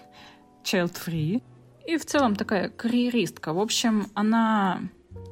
child-free, 0.64 1.42
и 1.86 1.96
в 1.96 2.04
целом 2.04 2.36
такая 2.36 2.68
карьеристка. 2.68 3.52
В 3.52 3.58
общем, 3.58 4.10
она 4.14 4.82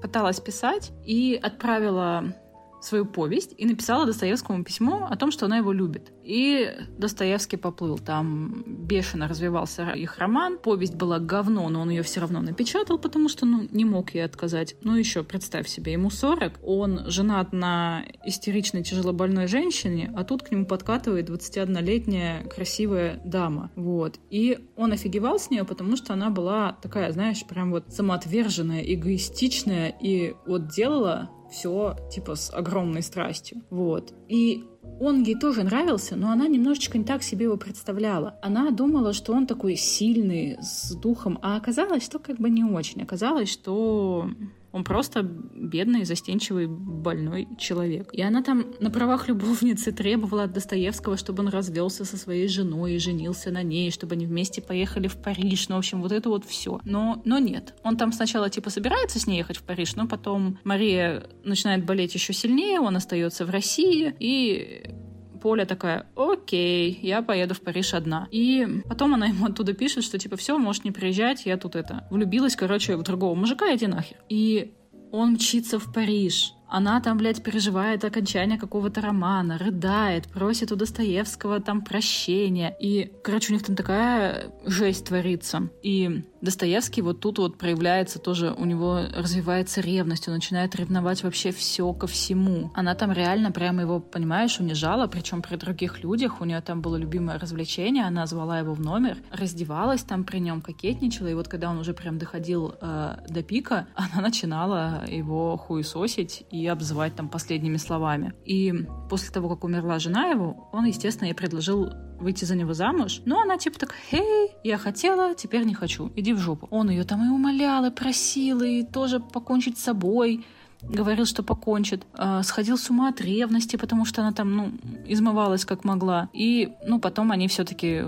пыталась 0.02 0.40
писать 0.40 0.90
и 1.04 1.38
отправила 1.40 2.34
свою 2.80 3.06
повесть 3.06 3.54
и 3.56 3.66
написала 3.66 4.06
Достоевскому 4.06 4.64
письмо 4.64 5.06
о 5.10 5.16
том, 5.16 5.30
что 5.30 5.46
она 5.46 5.58
его 5.58 5.72
любит. 5.72 6.12
И 6.24 6.70
Достоевский 6.98 7.56
поплыл. 7.56 7.98
Там 7.98 8.62
бешено 8.66 9.28
развивался 9.28 9.90
их 9.90 10.18
роман. 10.18 10.58
Повесть 10.58 10.94
была 10.94 11.18
говно, 11.18 11.68
но 11.68 11.80
он 11.80 11.90
ее 11.90 12.02
все 12.02 12.20
равно 12.20 12.40
напечатал, 12.40 12.98
потому 12.98 13.28
что 13.28 13.46
ну, 13.46 13.66
не 13.70 13.84
мог 13.84 14.14
ей 14.14 14.24
отказать. 14.24 14.76
Ну 14.82 14.94
еще, 14.94 15.24
представь 15.24 15.68
себе, 15.68 15.92
ему 15.92 16.10
40, 16.10 16.60
он 16.62 17.10
женат 17.10 17.52
на 17.52 18.04
истеричной 18.24 18.82
тяжелобольной 18.82 19.46
женщине, 19.46 20.12
а 20.16 20.24
тут 20.24 20.42
к 20.42 20.50
нему 20.50 20.66
подкатывает 20.66 21.30
21-летняя 21.30 22.44
красивая 22.44 23.20
дама. 23.24 23.70
Вот. 23.74 24.18
И 24.30 24.58
он 24.76 24.92
офигевал 24.92 25.38
с 25.38 25.50
нее, 25.50 25.64
потому 25.64 25.96
что 25.96 26.12
она 26.12 26.30
была 26.30 26.72
такая, 26.82 27.10
знаешь, 27.12 27.44
прям 27.46 27.70
вот 27.70 27.86
самоотверженная, 27.88 28.82
эгоистичная 28.82 29.94
и 30.00 30.34
вот 30.46 30.68
делала 30.68 31.30
все 31.50 31.96
типа 32.10 32.34
с 32.34 32.52
огромной 32.52 33.02
страстью. 33.02 33.62
Вот. 33.70 34.12
И 34.28 34.64
он 35.00 35.22
ей 35.22 35.36
тоже 35.36 35.62
нравился, 35.62 36.16
но 36.16 36.30
она 36.30 36.48
немножечко 36.48 36.98
не 36.98 37.04
так 37.04 37.22
себе 37.22 37.44
его 37.44 37.56
представляла. 37.56 38.38
Она 38.42 38.70
думала, 38.70 39.12
что 39.12 39.32
он 39.32 39.46
такой 39.46 39.76
сильный, 39.76 40.58
с 40.60 40.94
духом, 40.94 41.38
а 41.42 41.56
оказалось, 41.56 42.04
что 42.04 42.18
как 42.18 42.36
бы 42.38 42.50
не 42.50 42.64
очень. 42.64 43.02
Оказалось, 43.02 43.48
что 43.48 44.30
Он 44.72 44.84
просто 44.84 45.22
бедный, 45.22 46.04
застенчивый, 46.04 46.66
больной 46.66 47.48
человек. 47.58 48.10
И 48.12 48.22
она 48.22 48.42
там 48.42 48.66
на 48.80 48.90
правах 48.90 49.28
любовницы 49.28 49.92
требовала 49.92 50.44
от 50.44 50.52
Достоевского, 50.52 51.16
чтобы 51.16 51.42
он 51.42 51.48
развелся 51.48 52.04
со 52.04 52.16
своей 52.16 52.48
женой 52.48 52.94
и 52.94 52.98
женился 52.98 53.50
на 53.50 53.62
ней, 53.62 53.90
чтобы 53.90 54.14
они 54.14 54.26
вместе 54.26 54.60
поехали 54.60 55.08
в 55.08 55.16
Париж. 55.16 55.68
Ну, 55.68 55.76
в 55.76 55.78
общем, 55.78 56.02
вот 56.02 56.12
это 56.12 56.28
вот 56.28 56.44
все. 56.44 56.80
Но, 56.84 57.22
но 57.24 57.38
нет. 57.38 57.74
Он 57.82 57.96
там 57.96 58.12
сначала 58.12 58.50
типа 58.50 58.70
собирается 58.70 59.18
с 59.18 59.26
ней 59.26 59.38
ехать 59.38 59.56
в 59.56 59.62
Париж, 59.62 59.96
но 59.96 60.06
потом 60.06 60.58
Мария 60.64 61.24
начинает 61.44 61.84
болеть 61.84 62.14
еще 62.14 62.32
сильнее, 62.32 62.80
он 62.80 62.96
остается 62.96 63.46
в 63.46 63.50
России, 63.50 64.14
и 64.18 64.94
Поля 65.40 65.64
такая, 65.64 66.06
окей, 66.16 66.98
я 67.02 67.22
поеду 67.22 67.54
в 67.54 67.60
Париж 67.60 67.94
одна. 67.94 68.28
И 68.30 68.66
потом 68.88 69.14
она 69.14 69.26
ему 69.26 69.46
оттуда 69.46 69.72
пишет, 69.72 70.04
что 70.04 70.18
типа, 70.18 70.36
все, 70.36 70.58
можешь 70.58 70.84
не 70.84 70.90
приезжать, 70.90 71.46
я 71.46 71.56
тут 71.56 71.76
это, 71.76 72.06
влюбилась, 72.10 72.56
короче, 72.56 72.96
в 72.96 73.02
другого 73.02 73.34
мужика, 73.34 73.74
иди 73.74 73.86
нахер. 73.86 74.18
И 74.28 74.72
он 75.12 75.32
мчится 75.32 75.78
в 75.78 75.92
Париж. 75.92 76.52
Она 76.68 77.00
там, 77.00 77.16
блядь, 77.16 77.42
переживает 77.42 78.04
окончание 78.04 78.58
какого-то 78.58 79.00
романа, 79.00 79.58
рыдает, 79.58 80.28
просит 80.28 80.70
у 80.72 80.76
Достоевского 80.76 81.60
там 81.60 81.82
прощения. 81.82 82.76
И, 82.78 83.12
короче, 83.22 83.52
у 83.52 83.56
них 83.56 83.64
там 83.64 83.74
такая 83.74 84.52
жесть 84.64 85.06
творится. 85.06 85.70
И 85.82 86.24
Достоевский 86.40 87.02
вот 87.02 87.20
тут 87.20 87.38
вот 87.38 87.58
проявляется 87.58 88.18
тоже, 88.18 88.54
у 88.56 88.64
него 88.64 89.00
развивается 89.14 89.80
ревность, 89.80 90.28
он 90.28 90.34
начинает 90.34 90.76
ревновать 90.76 91.24
вообще 91.24 91.50
все 91.50 91.92
ко 91.92 92.06
всему. 92.06 92.70
Она 92.74 92.94
там 92.94 93.12
реально 93.12 93.50
прямо 93.50 93.82
его, 93.82 93.98
понимаешь, 93.98 94.60
унижала, 94.60 95.06
причем 95.08 95.42
при 95.42 95.56
других 95.56 96.02
людях. 96.02 96.40
У 96.40 96.44
нее 96.44 96.60
там 96.60 96.80
было 96.80 96.96
любимое 96.96 97.38
развлечение, 97.38 98.04
она 98.04 98.26
звала 98.26 98.58
его 98.58 98.74
в 98.74 98.80
номер, 98.80 99.18
раздевалась 99.32 100.02
там 100.02 100.24
при 100.24 100.38
нем, 100.38 100.60
кокетничала, 100.60 101.28
и 101.28 101.34
вот 101.34 101.48
когда 101.48 101.70
он 101.70 101.78
уже 101.78 101.92
прям 101.92 102.18
доходил 102.18 102.74
э, 102.80 103.16
до 103.28 103.42
пика, 103.42 103.88
она 103.94 104.22
начинала 104.22 105.04
его 105.08 105.56
хуесосить 105.56 106.44
и 106.50 106.57
обзывать 106.66 107.14
там 107.14 107.28
последними 107.28 107.76
словами. 107.76 108.34
И 108.44 108.74
после 109.08 109.30
того, 109.30 109.48
как 109.48 109.64
умерла 109.64 109.98
жена 109.98 110.28
его, 110.28 110.68
он, 110.72 110.84
естественно, 110.84 111.28
ей 111.28 111.34
предложил 111.34 111.90
выйти 112.18 112.44
за 112.44 112.56
него 112.56 112.74
замуж. 112.74 113.20
Но 113.24 113.40
она 113.40 113.58
типа 113.58 113.78
так, 113.78 113.94
«Эй, 114.12 114.50
я 114.64 114.78
хотела, 114.78 115.34
теперь 115.34 115.64
не 115.64 115.74
хочу, 115.74 116.12
иди 116.16 116.32
в 116.32 116.38
жопу». 116.38 116.66
Он 116.70 116.90
ее 116.90 117.04
там 117.04 117.24
и 117.24 117.28
умолял, 117.28 117.84
и 117.84 117.90
просил, 117.90 118.62
и 118.62 118.82
тоже 118.82 119.20
покончить 119.20 119.78
с 119.78 119.82
собой 119.82 120.44
говорил, 120.82 121.26
что 121.26 121.42
покончит. 121.42 122.06
Э, 122.16 122.42
сходил 122.42 122.78
с 122.78 122.90
ума 122.90 123.08
от 123.08 123.20
ревности, 123.20 123.76
потому 123.76 124.04
что 124.04 124.22
она 124.22 124.32
там, 124.32 124.54
ну, 124.56 124.72
измывалась 125.06 125.64
как 125.64 125.84
могла. 125.84 126.28
И, 126.32 126.72
ну, 126.86 127.00
потом 127.00 127.32
они 127.32 127.48
все-таки 127.48 128.04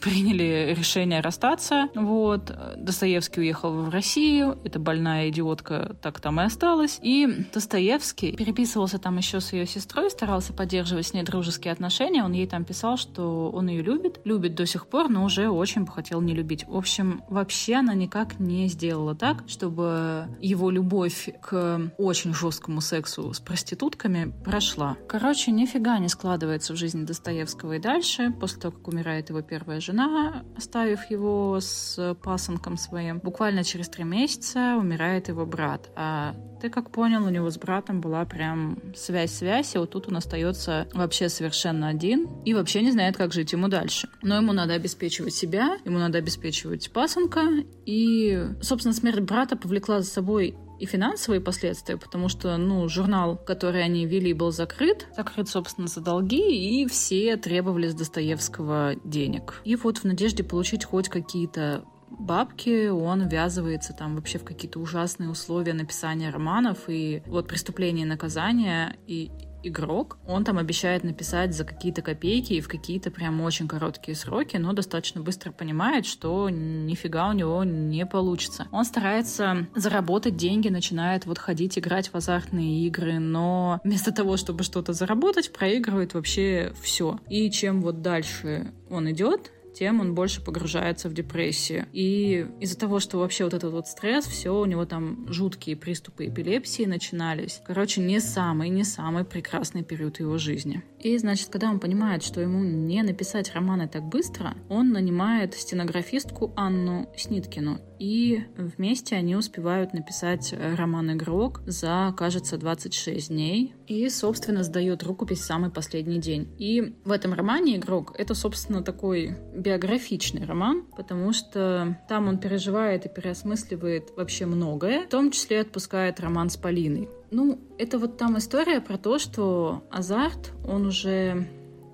приняли 0.00 0.74
решение 0.76 1.20
расстаться. 1.20 1.88
Вот. 1.94 2.52
Достоевский 2.76 3.40
уехал 3.40 3.72
в 3.72 3.88
Россию. 3.90 4.58
Эта 4.64 4.78
больная 4.78 5.28
идиотка 5.28 5.96
так 6.00 6.20
там 6.20 6.40
и 6.40 6.44
осталась. 6.44 6.98
И 7.02 7.46
Достоевский 7.52 8.32
переписывался 8.36 8.98
там 8.98 9.16
еще 9.16 9.40
с 9.40 9.52
ее 9.52 9.66
сестрой, 9.66 10.10
старался 10.10 10.52
поддерживать 10.52 11.06
с 11.06 11.14
ней 11.14 11.22
дружеские 11.22 11.72
отношения. 11.72 12.24
Он 12.24 12.32
ей 12.32 12.46
там 12.46 12.64
писал, 12.64 12.96
что 12.96 13.50
он 13.50 13.68
ее 13.68 13.82
любит. 13.82 14.20
Любит 14.24 14.54
до 14.54 14.66
сих 14.66 14.86
пор, 14.86 15.08
но 15.08 15.24
уже 15.24 15.48
очень 15.48 15.84
бы 15.84 15.92
хотел 15.92 16.20
не 16.20 16.34
любить. 16.34 16.66
В 16.66 16.76
общем, 16.76 17.22
вообще 17.28 17.76
она 17.76 17.94
никак 17.94 18.38
не 18.38 18.68
сделала 18.68 19.14
так, 19.14 19.44
чтобы 19.46 20.28
его 20.40 20.70
любовь 20.70 21.30
к 21.40 21.92
очень 21.98 22.34
жесткому 22.34 22.80
сексу 22.80 23.32
с 23.32 23.40
проститутками 23.40 24.32
прошла. 24.44 24.96
Короче, 25.08 25.50
нифига 25.50 25.98
не 25.98 26.08
складывается 26.08 26.72
в 26.72 26.76
жизни 26.76 27.04
Достоевского 27.04 27.74
и 27.74 27.78
дальше, 27.78 28.32
после 28.40 28.60
того, 28.60 28.76
как 28.76 28.88
умирает 28.88 29.30
его 29.30 29.40
первая 29.42 29.77
жена, 29.80 30.44
оставив 30.56 31.10
его 31.10 31.58
с 31.60 32.16
пасынком 32.22 32.76
своим. 32.76 33.18
Буквально 33.18 33.64
через 33.64 33.88
три 33.88 34.04
месяца 34.04 34.76
умирает 34.78 35.28
его 35.28 35.46
брат. 35.46 35.90
А 35.96 36.34
ты 36.60 36.70
как 36.70 36.90
понял, 36.90 37.24
у 37.24 37.30
него 37.30 37.50
с 37.50 37.58
братом 37.58 38.00
была 38.00 38.24
прям 38.24 38.78
связь-связь, 38.94 39.74
и 39.74 39.78
вот 39.78 39.90
тут 39.90 40.08
он 40.08 40.16
остается 40.16 40.88
вообще 40.92 41.28
совершенно 41.28 41.88
один 41.88 42.28
и 42.44 42.54
вообще 42.54 42.82
не 42.82 42.90
знает, 42.90 43.16
как 43.16 43.32
жить 43.32 43.52
ему 43.52 43.68
дальше. 43.68 44.08
Но 44.22 44.36
ему 44.36 44.52
надо 44.52 44.74
обеспечивать 44.74 45.34
себя, 45.34 45.78
ему 45.84 45.98
надо 45.98 46.18
обеспечивать 46.18 46.90
пасынка, 46.92 47.42
и, 47.86 48.48
собственно, 48.60 48.94
смерть 48.94 49.20
брата 49.20 49.56
повлекла 49.56 50.00
за 50.00 50.10
собой 50.10 50.56
и 50.78 50.86
финансовые 50.86 51.40
последствия, 51.40 51.96
потому 51.96 52.28
что, 52.28 52.56
ну, 52.56 52.88
журнал, 52.88 53.36
который 53.36 53.82
они 53.82 54.06
вели, 54.06 54.32
был 54.32 54.50
закрыт, 54.50 55.06
закрыт, 55.16 55.48
собственно, 55.48 55.88
за 55.88 56.00
долги, 56.00 56.82
и 56.82 56.86
все 56.86 57.36
требовали 57.36 57.88
с 57.88 57.94
Достоевского 57.94 58.94
денег. 59.04 59.60
И 59.64 59.76
вот 59.76 59.98
в 59.98 60.04
надежде 60.04 60.44
получить 60.44 60.84
хоть 60.84 61.08
какие-то 61.08 61.84
бабки, 62.10 62.88
он 62.88 63.28
ввязывается 63.28 63.92
там 63.92 64.16
вообще 64.16 64.38
в 64.38 64.44
какие-то 64.44 64.80
ужасные 64.80 65.30
условия 65.30 65.74
написания 65.74 66.30
романов, 66.30 66.88
и 66.88 67.22
вот 67.26 67.48
«Преступление 67.48 68.06
и 68.06 68.08
наказание», 68.08 68.96
и 69.06 69.30
игрок, 69.62 70.18
он 70.26 70.44
там 70.44 70.58
обещает 70.58 71.04
написать 71.04 71.54
за 71.54 71.64
какие-то 71.64 72.02
копейки 72.02 72.54
и 72.54 72.60
в 72.60 72.68
какие-то 72.68 73.10
прям 73.10 73.40
очень 73.40 73.68
короткие 73.68 74.16
сроки, 74.16 74.56
но 74.56 74.72
достаточно 74.72 75.20
быстро 75.20 75.52
понимает, 75.52 76.06
что 76.06 76.48
нифига 76.50 77.28
у 77.28 77.32
него 77.32 77.64
не 77.64 78.06
получится. 78.06 78.66
Он 78.72 78.84
старается 78.84 79.66
заработать 79.74 80.36
деньги, 80.36 80.68
начинает 80.68 81.26
вот 81.26 81.38
ходить 81.38 81.78
играть 81.78 82.08
в 82.08 82.14
азартные 82.14 82.86
игры, 82.86 83.18
но 83.18 83.80
вместо 83.84 84.12
того, 84.12 84.36
чтобы 84.36 84.62
что-то 84.62 84.92
заработать, 84.92 85.52
проигрывает 85.52 86.14
вообще 86.14 86.72
все. 86.80 87.18
И 87.28 87.50
чем 87.50 87.82
вот 87.82 88.02
дальше 88.02 88.72
он 88.90 89.10
идет, 89.10 89.52
тем 89.78 90.00
он 90.00 90.14
больше 90.14 90.42
погружается 90.42 91.08
в 91.08 91.14
депрессию. 91.14 91.86
И 91.92 92.46
из-за 92.60 92.76
того, 92.76 92.98
что 92.98 93.18
вообще 93.18 93.44
вот 93.44 93.54
этот 93.54 93.72
вот 93.72 93.86
стресс, 93.86 94.26
все, 94.26 94.50
у 94.50 94.64
него 94.64 94.84
там 94.86 95.26
жуткие 95.32 95.76
приступы 95.76 96.26
эпилепсии 96.26 96.84
начинались. 96.84 97.62
Короче, 97.64 98.00
не 98.00 98.18
самый, 98.18 98.70
не 98.70 98.82
самый 98.82 99.24
прекрасный 99.24 99.84
период 99.84 100.18
его 100.18 100.36
жизни. 100.38 100.82
И, 100.98 101.16
значит, 101.18 101.48
когда 101.48 101.70
он 101.70 101.78
понимает, 101.78 102.24
что 102.24 102.40
ему 102.40 102.64
не 102.64 103.02
написать 103.02 103.54
романы 103.54 103.88
так 103.88 104.02
быстро, 104.02 104.56
он 104.68 104.90
нанимает 104.90 105.54
стенографистку 105.54 106.52
Анну 106.56 107.08
Сниткину. 107.16 107.80
И 107.98 108.44
вместе 108.56 109.16
они 109.16 109.34
успевают 109.36 109.92
написать 109.92 110.54
роман 110.76 111.12
«Игрок» 111.12 111.62
за, 111.66 112.14
кажется, 112.16 112.56
26 112.56 113.28
дней. 113.28 113.74
И, 113.86 114.08
собственно, 114.08 114.62
сдает 114.62 115.02
рукопись 115.02 115.40
в 115.40 115.44
самый 115.44 115.70
последний 115.70 116.18
день. 116.18 116.48
И 116.58 116.94
в 117.04 117.10
этом 117.10 117.32
романе 117.32 117.76
«Игрок» 117.76 118.14
это, 118.16 118.34
собственно, 118.34 118.82
такой 118.82 119.36
биографичный 119.68 120.46
роман, 120.46 120.86
потому 120.96 121.34
что 121.34 121.98
там 122.08 122.28
он 122.28 122.38
переживает 122.38 123.04
и 123.04 123.08
переосмысливает 123.10 124.16
вообще 124.16 124.46
многое, 124.46 125.04
в 125.04 125.10
том 125.10 125.30
числе 125.30 125.60
отпускает 125.60 126.20
роман 126.20 126.48
с 126.48 126.56
Полиной. 126.56 127.10
Ну, 127.30 127.58
это 127.78 127.98
вот 127.98 128.16
там 128.16 128.38
история 128.38 128.80
про 128.80 128.96
то, 128.96 129.18
что 129.18 129.86
азарт, 129.90 130.52
он 130.66 130.86
уже 130.86 131.46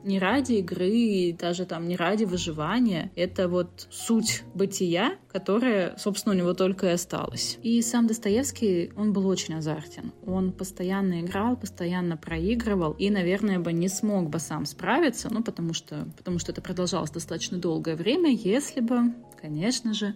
не 0.04 0.18
ради 0.18 0.54
игры 0.54 0.90
и 0.90 1.32
даже 1.32 1.64
там 1.64 1.88
не 1.88 1.96
ради 1.96 2.24
выживания. 2.24 3.10
Это 3.16 3.48
вот 3.48 3.88
суть 3.90 4.44
бытия, 4.54 5.16
которая, 5.28 5.96
собственно, 5.96 6.34
у 6.34 6.38
него 6.38 6.54
только 6.54 6.88
и 6.88 6.90
осталась. 6.90 7.58
И 7.62 7.80
сам 7.82 8.06
Достоевский, 8.06 8.92
он 8.96 9.12
был 9.12 9.26
очень 9.26 9.54
азартен. 9.54 10.12
Он 10.26 10.52
постоянно 10.52 11.20
играл, 11.20 11.56
постоянно 11.56 12.16
проигрывал 12.16 12.92
и, 12.92 13.10
наверное, 13.10 13.58
бы 13.58 13.72
не 13.72 13.88
смог 13.88 14.28
бы 14.28 14.38
сам 14.38 14.66
справиться, 14.66 15.28
ну, 15.32 15.42
потому 15.42 15.72
что, 15.72 16.06
потому 16.16 16.38
что 16.38 16.52
это 16.52 16.62
продолжалось 16.62 17.10
достаточно 17.10 17.58
долгое 17.58 17.96
время, 17.96 18.30
если 18.30 18.80
бы, 18.80 19.14
конечно 19.40 19.94
же, 19.94 20.14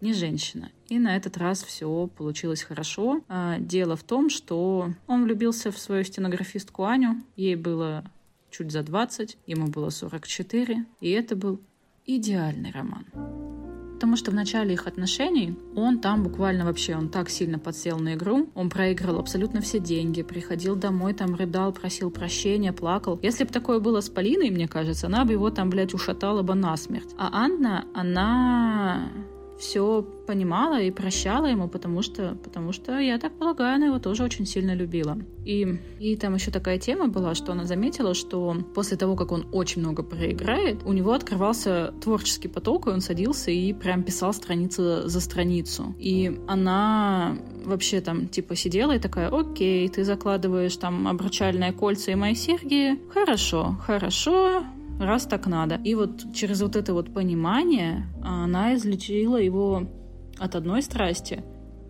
не 0.00 0.12
женщина. 0.12 0.70
И 0.88 0.98
на 0.98 1.16
этот 1.16 1.36
раз 1.36 1.62
все 1.62 2.08
получилось 2.16 2.62
хорошо. 2.62 3.22
А, 3.28 3.58
дело 3.58 3.96
в 3.96 4.02
том, 4.02 4.30
что 4.30 4.90
он 5.06 5.24
влюбился 5.24 5.70
в 5.70 5.78
свою 5.78 6.04
стенографистку 6.04 6.84
Аню. 6.84 7.22
Ей 7.36 7.54
было 7.54 8.04
чуть 8.50 8.72
за 8.72 8.82
20, 8.82 9.38
ему 9.46 9.68
было 9.68 9.90
44, 9.90 10.84
и 11.00 11.10
это 11.10 11.36
был 11.36 11.60
идеальный 12.06 12.70
роман. 12.70 13.06
Потому 13.94 14.16
что 14.16 14.30
в 14.30 14.34
начале 14.34 14.72
их 14.72 14.86
отношений 14.86 15.58
он 15.76 16.00
там 16.00 16.22
буквально 16.22 16.64
вообще, 16.64 16.96
он 16.96 17.10
так 17.10 17.28
сильно 17.28 17.58
подсел 17.58 17.98
на 17.98 18.14
игру, 18.14 18.48
он 18.54 18.70
проиграл 18.70 19.18
абсолютно 19.18 19.60
все 19.60 19.78
деньги, 19.78 20.22
приходил 20.22 20.74
домой, 20.74 21.12
там 21.12 21.34
рыдал, 21.34 21.72
просил 21.74 22.10
прощения, 22.10 22.72
плакал. 22.72 23.18
Если 23.22 23.44
бы 23.44 23.52
такое 23.52 23.78
было 23.78 24.00
с 24.00 24.08
Полиной, 24.08 24.48
мне 24.48 24.68
кажется, 24.68 25.06
она 25.06 25.26
бы 25.26 25.32
его 25.32 25.50
там, 25.50 25.68
блядь, 25.68 25.92
ушатала 25.92 26.40
бы 26.40 26.54
насмерть. 26.54 27.14
А 27.18 27.28
Анна, 27.44 27.84
она 27.92 29.10
все 29.60 30.02
понимала 30.26 30.80
и 30.80 30.90
прощала 30.90 31.46
ему, 31.46 31.68
потому 31.68 32.02
что, 32.02 32.36
потому 32.42 32.72
что, 32.72 32.98
я 32.98 33.18
так 33.18 33.32
полагаю, 33.32 33.76
она 33.76 33.86
его 33.86 33.98
тоже 33.98 34.24
очень 34.24 34.46
сильно 34.46 34.74
любила. 34.74 35.18
И, 35.44 35.78
и 35.98 36.16
там 36.16 36.34
еще 36.34 36.50
такая 36.50 36.78
тема 36.78 37.08
была, 37.08 37.34
что 37.34 37.52
она 37.52 37.64
заметила, 37.64 38.14
что 38.14 38.56
после 38.74 38.96
того, 38.96 39.16
как 39.16 39.32
он 39.32 39.46
очень 39.52 39.82
много 39.82 40.02
проиграет, 40.02 40.82
у 40.84 40.92
него 40.92 41.12
открывался 41.12 41.92
творческий 42.00 42.48
поток, 42.48 42.86
и 42.86 42.90
он 42.90 43.00
садился 43.00 43.50
и 43.50 43.72
прям 43.72 44.02
писал 44.02 44.32
страницу 44.32 45.08
за 45.08 45.20
страницу. 45.20 45.94
И 45.98 46.40
она 46.48 47.36
вообще 47.64 48.00
там 48.00 48.28
типа 48.28 48.56
сидела 48.56 48.96
и 48.96 48.98
такая, 48.98 49.28
окей, 49.28 49.88
ты 49.88 50.04
закладываешь 50.04 50.76
там 50.76 51.06
обручальное 51.06 51.72
кольца 51.72 52.10
и 52.10 52.14
мои 52.14 52.34
серьги, 52.34 52.98
хорошо, 53.12 53.76
хорошо, 53.84 54.64
раз 55.06 55.26
так 55.26 55.46
надо. 55.46 55.76
И 55.84 55.94
вот 55.94 56.32
через 56.34 56.62
вот 56.62 56.76
это 56.76 56.92
вот 56.94 57.12
понимание 57.12 58.06
она 58.22 58.74
излечила 58.74 59.36
его 59.36 59.82
от 60.38 60.54
одной 60.54 60.82
страсти, 60.82 61.44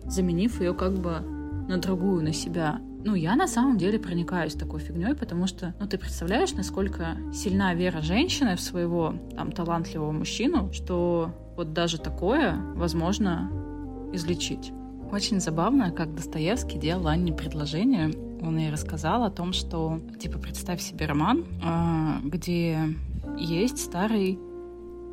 заменив 0.05 0.59
ее 0.61 0.73
как 0.73 0.93
бы 0.99 1.19
на 1.67 1.77
другую, 1.77 2.23
на 2.23 2.33
себя. 2.33 2.79
Ну, 3.03 3.15
я 3.15 3.35
на 3.35 3.47
самом 3.47 3.77
деле 3.77 3.97
проникаюсь 3.97 4.53
такой 4.53 4.79
фигней, 4.79 5.15
потому 5.15 5.47
что, 5.47 5.73
ну, 5.79 5.87
ты 5.87 5.97
представляешь, 5.97 6.53
насколько 6.53 7.17
сильна 7.33 7.73
вера 7.73 8.01
женщины 8.01 8.55
в 8.55 8.61
своего 8.61 9.15
там 9.35 9.51
талантливого 9.51 10.11
мужчину, 10.11 10.71
что 10.71 11.31
вот 11.57 11.73
даже 11.73 11.97
такое 11.97 12.57
возможно 12.75 13.51
излечить. 14.13 14.71
Очень 15.11 15.39
забавно, 15.39 15.91
как 15.91 16.13
Достоевский 16.13 16.77
делал 16.77 17.07
Анне 17.07 17.33
предложение. 17.33 18.11
Он 18.41 18.57
ей 18.57 18.71
рассказал 18.71 19.23
о 19.23 19.29
том, 19.29 19.53
что, 19.53 19.99
типа, 20.19 20.39
представь 20.39 20.81
себе 20.81 21.05
роман, 21.05 21.45
а, 21.63 22.19
где 22.23 22.95
есть 23.37 23.77
старый 23.77 24.39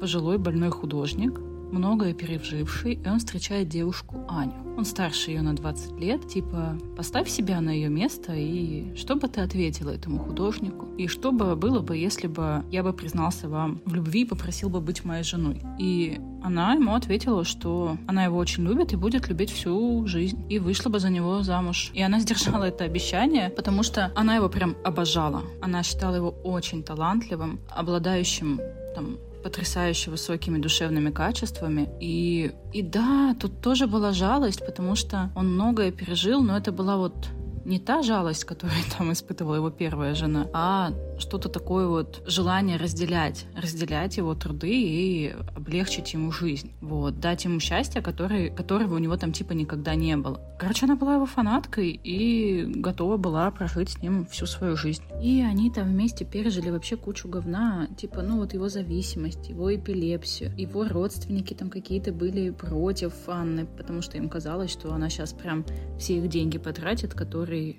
пожилой 0.00 0.38
больной 0.38 0.70
художник, 0.70 1.38
многое 1.70 2.14
переживший, 2.14 2.94
и 2.94 3.09
он 3.09 3.18
встречает 3.18 3.68
девушку 3.68 4.24
Аню. 4.28 4.54
Он 4.76 4.85
старше 4.85 5.33
ее 5.33 5.42
на 5.42 5.54
20 5.54 5.98
лет, 5.98 6.28
типа, 6.28 6.78
поставь 6.96 7.28
себя 7.28 7.61
на 7.61 7.70
ее 7.70 7.88
место, 7.88 8.33
и 8.35 8.94
что 8.94 9.16
бы 9.16 9.28
ты 9.28 9.40
ответила 9.40 9.90
этому 9.90 10.18
художнику? 10.18 10.87
И 10.96 11.09
что 11.09 11.33
бы 11.33 11.57
было 11.57 11.81
бы, 11.81 11.96
если 11.96 12.28
бы 12.28 12.64
я 12.70 12.83
бы 12.83 12.92
признался 12.92 13.48
вам 13.48 13.81
в 13.85 13.94
любви 13.94 14.22
и 14.22 14.24
попросил 14.24 14.68
бы 14.68 14.81
быть 14.81 15.04
моей 15.04 15.24
женой? 15.24 15.62
И 15.78 16.20
она 16.42 16.74
ему 16.74 16.94
ответила, 16.94 17.44
что 17.44 17.96
она 18.07 18.24
его 18.24 18.38
очень 18.38 18.64
любит 18.64 18.92
и 18.92 18.96
будет 18.96 19.28
любить 19.28 19.50
всю 19.50 20.07
жизнь, 20.07 20.44
и 20.48 20.59
вышла 20.59 20.90
бы 20.90 21.00
за 21.00 21.11
него 21.11 21.42
замуж. 21.42 21.90
И 21.94 22.02
она 22.02 22.20
сдержала 22.20 22.64
это 22.64 22.85
обещание, 22.85 23.50
потому 23.50 23.83
что 23.83 24.12
она 24.14 24.37
его 24.37 24.48
прям 24.48 24.76
обожала. 24.85 25.42
Она 25.61 25.83
считала 25.83 26.14
его 26.14 26.31
очень 26.44 26.83
талантливым, 26.83 27.61
обладающим 27.70 28.61
там 28.94 29.18
потрясающе 29.48 30.11
высокими 30.11 30.58
душевными 30.58 31.11
качествами. 31.11 31.88
И, 32.00 32.52
и 32.74 32.82
да, 32.82 33.34
тут 33.40 33.62
тоже 33.62 33.87
была 33.87 34.12
жалость, 34.12 34.61
потому 34.66 34.94
что 34.94 35.30
он 35.34 35.54
многое 35.54 35.90
пережил, 35.90 36.42
но 36.42 36.54
это 36.54 36.70
была 36.70 36.96
вот 36.98 37.28
не 37.64 37.78
та 37.78 38.02
жалость, 38.02 38.44
которую 38.50 38.76
там 38.98 39.11
испытывала 39.11 39.56
его 39.56 39.70
первая 39.70 40.14
жена, 40.14 40.46
а 40.52 40.92
что-то 41.18 41.48
такое 41.48 41.87
вот 41.87 42.22
желание 42.26 42.76
разделять, 42.76 43.46
разделять 43.57 44.16
его 44.16 44.35
труды 44.35 44.70
и 44.70 45.35
облегчить 45.57 46.12
ему 46.14 46.33
жизнь. 46.33 46.72
Вот, 46.81 47.20
дать 47.20 47.44
ему 47.44 47.61
счастье, 47.61 48.02
который, 48.02 48.50
которого 48.50 48.94
у 48.94 48.98
него 48.98 49.16
там 49.16 49.33
типа 49.33 49.52
никогда 49.52 49.94
не 49.94 50.16
было. 50.16 50.40
Короче, 50.59 50.87
она 50.87 50.96
была 50.96 51.14
его 51.14 51.26
фанаткой 51.26 51.90
и 51.90 52.64
готова 52.64 53.16
была 53.16 53.50
прожить 53.50 53.90
с 53.90 54.02
ним 54.02 54.26
всю 54.26 54.46
свою 54.46 54.76
жизнь. 54.76 55.02
И 55.22 55.42
они 55.42 55.70
там 55.70 55.88
вместе 55.88 56.24
пережили 56.24 56.70
вообще 56.70 56.96
кучу 56.96 57.28
говна, 57.28 57.88
типа, 57.96 58.22
ну 58.22 58.38
вот 58.38 58.54
его 58.54 58.68
зависимость, 58.68 59.48
его 59.48 59.74
эпилепсию, 59.74 60.52
его 60.57 60.87
родственники 60.88 61.54
там 61.54 61.70
какие-то 61.70 62.12
были 62.12 62.50
против 62.50 63.12
Анны, 63.28 63.66
потому 63.66 64.02
что 64.02 64.16
им 64.16 64.28
казалось, 64.28 64.70
что 64.70 64.92
она 64.92 65.09
сейчас 65.09 65.33
прям 65.33 65.64
все 65.98 66.18
их 66.18 66.28
деньги 66.28 66.59
потратит, 66.59 67.14
которые 67.14 67.76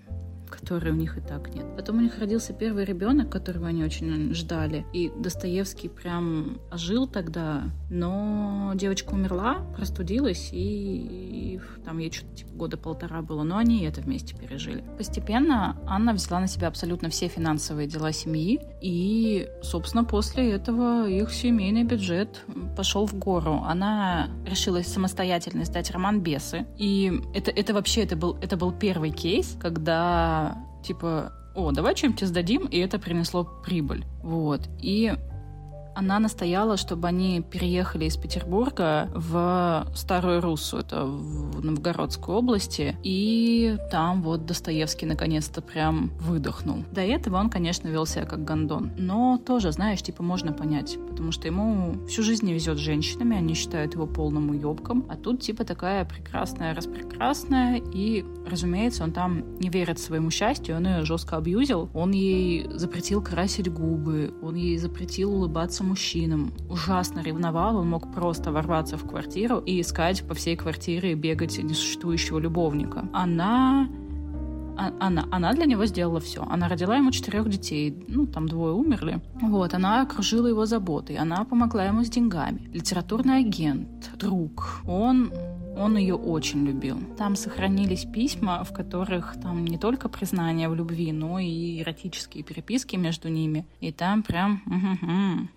которой 0.50 0.92
у 0.92 0.96
них 0.96 1.18
и 1.18 1.22
так 1.22 1.54
нет. 1.54 1.66
Потом 1.76 1.98
у 1.98 2.02
них 2.02 2.18
родился 2.20 2.54
первый 2.54 2.86
ребенок, 2.86 3.30
которого 3.30 3.68
они 3.68 3.84
очень 3.84 4.34
ждали. 4.34 4.86
И 4.94 5.12
Достоевский 5.18 5.90
прям 5.90 6.60
ожил 6.72 7.08
тогда, 7.08 7.64
но 7.90 8.72
девочка 8.76 9.14
умерла, 9.14 9.66
простудилась, 9.76 10.50
и, 10.52 11.56
и 11.56 11.62
там 11.86 11.98
ей 12.00 12.12
что-то 12.12 12.36
типа 12.36 12.54
года 12.54 12.78
полтора 12.78 13.22
было, 13.22 13.44
но 13.44 13.58
они 13.58 13.84
это 13.84 14.02
вместе 14.02 14.36
пережили. 14.36 14.84
Постепенно 14.98 15.78
Анна 15.88 16.14
взяла 16.14 16.42
на 16.42 16.48
себя 16.48 16.68
абсолютно 16.68 17.10
все 17.10 17.28
финансовые 17.28 17.88
дела 17.88 18.12
семьи, 18.12 18.60
и, 18.82 19.48
собственно, 19.62 20.04
после 20.04 20.52
этого 20.52 21.08
их 21.08 21.32
семейный 21.32 21.84
бюджет 21.84 22.44
пошел 22.76 23.06
в 23.06 23.16
гору. 23.16 23.64
Она 23.66 24.30
решила 24.46 24.82
самостоятельно 24.82 25.64
издать 25.64 25.92
роман 25.92 26.22
«Бесы», 26.22 26.66
и 26.78 27.22
это, 27.34 27.52
это 27.52 27.74
вообще 27.74 28.04
это 28.04 28.16
был, 28.16 28.38
это 28.42 28.58
был 28.58 28.72
первый 28.72 29.12
кейс, 29.12 29.56
когда 29.60 30.39
типа, 30.84 31.34
о, 31.56 31.72
давай 31.72 31.96
чем-то 31.96 32.26
сдадим, 32.26 32.66
и 32.66 32.78
это 32.78 33.00
принесло 33.00 33.44
прибыль. 33.44 34.06
Вот. 34.24 34.70
И 34.82 35.14
она 36.00 36.20
настояла, 36.20 36.78
чтобы 36.78 37.10
они 37.10 37.42
переехали 37.42 38.06
из 38.06 38.16
Петербурга 38.16 39.10
в 39.14 39.86
Старую 39.94 40.40
Руссу, 40.40 40.78
это 40.78 41.04
в 41.06 41.64
Новгородской 41.64 42.36
области, 42.36 42.98
и 43.04 43.78
там 43.92 44.24
вот 44.24 44.46
Достоевский 44.46 45.06
наконец-то 45.06 45.62
прям 45.62 46.12
выдохнул. 46.22 46.86
До 46.92 47.02
этого 47.02 47.36
он, 47.36 47.50
конечно, 47.50 47.90
вел 47.90 48.06
себя 48.06 48.26
как 48.26 48.46
гондон, 48.46 48.94
но 48.98 49.38
тоже, 49.46 49.74
знаешь, 49.74 50.02
типа 50.02 50.24
можно 50.24 50.54
понять, 50.54 50.98
потому 51.10 51.34
что 51.34 51.48
ему 51.48 52.06
всю 52.08 52.24
жизнь 52.24 52.46
не 52.46 52.54
везет 52.54 52.78
женщинами, 52.78 53.36
они 53.36 53.54
считают 53.54 53.94
его 53.94 54.08
полным 54.08 54.52
уебком, 54.52 55.06
а 55.10 55.18
тут 55.18 55.42
типа 55.42 55.66
такая 55.66 56.06
прекрасная, 56.06 56.74
распрекрасная, 56.74 57.82
и, 57.94 58.24
разумеется, 58.48 59.04
он 59.04 59.12
там 59.12 59.60
не 59.60 59.68
верит 59.68 60.00
своему 60.00 60.32
счастью, 60.32 60.78
он 60.78 60.88
ее 60.88 61.04
жестко 61.04 61.36
абьюзил, 61.36 61.90
он 61.94 62.12
ей 62.12 62.70
запретил 62.72 63.22
красить 63.22 63.70
губы, 63.70 64.34
он 64.42 64.56
ей 64.56 64.78
запретил 64.78 65.34
улыбаться 65.34 65.84
мужчинам. 65.90 66.52
Ужасно 66.70 67.22
ревновал, 67.22 67.78
он 67.78 67.90
мог 67.90 68.14
просто 68.14 68.52
ворваться 68.52 68.98
в 68.98 69.08
квартиру 69.08 69.60
и 69.60 69.82
искать 69.82 70.24
по 70.28 70.34
всей 70.34 70.56
квартире 70.56 71.16
бегать 71.16 71.58
несуществующего 71.58 72.40
любовника. 72.40 73.08
Она 73.14 73.90
а, 74.80 74.94
она, 75.00 75.28
она 75.30 75.54
для 75.54 75.66
него 75.66 75.86
сделала 75.86 76.22
все. 76.22 76.42
Она 76.50 76.70
родила 76.70 76.96
ему 76.96 77.12
четырех 77.12 77.50
детей, 77.50 78.06
ну, 78.08 78.26
там 78.26 78.48
двое 78.48 78.74
умерли. 78.74 79.20
Вот, 79.42 79.74
она 79.74 80.02
окружила 80.02 80.48
его 80.48 80.66
заботой, 80.66 81.18
она 81.18 81.44
помогла 81.44 81.86
ему 81.86 82.06
с 82.06 82.10
деньгами. 82.10 82.70
Литературный 82.74 83.40
агент, 83.40 84.10
друг. 84.18 84.82
Он 84.88 85.34
он 85.76 85.98
ее 85.98 86.16
очень 86.16 86.66
любил. 86.66 87.00
Там 87.18 87.36
сохранились 87.36 88.06
письма, 88.06 88.64
в 88.64 88.74
которых 88.74 89.36
там 89.42 89.66
не 89.66 89.78
только 89.78 90.10
признание 90.10 90.70
в 90.70 90.76
любви, 90.76 91.12
но 91.12 91.40
и 91.40 91.82
эротические 91.82 92.44
переписки 92.44 92.96
между 92.96 93.30
ними. 93.30 93.66
И 93.80 93.92
там 93.92 94.24
прям... 94.24 94.62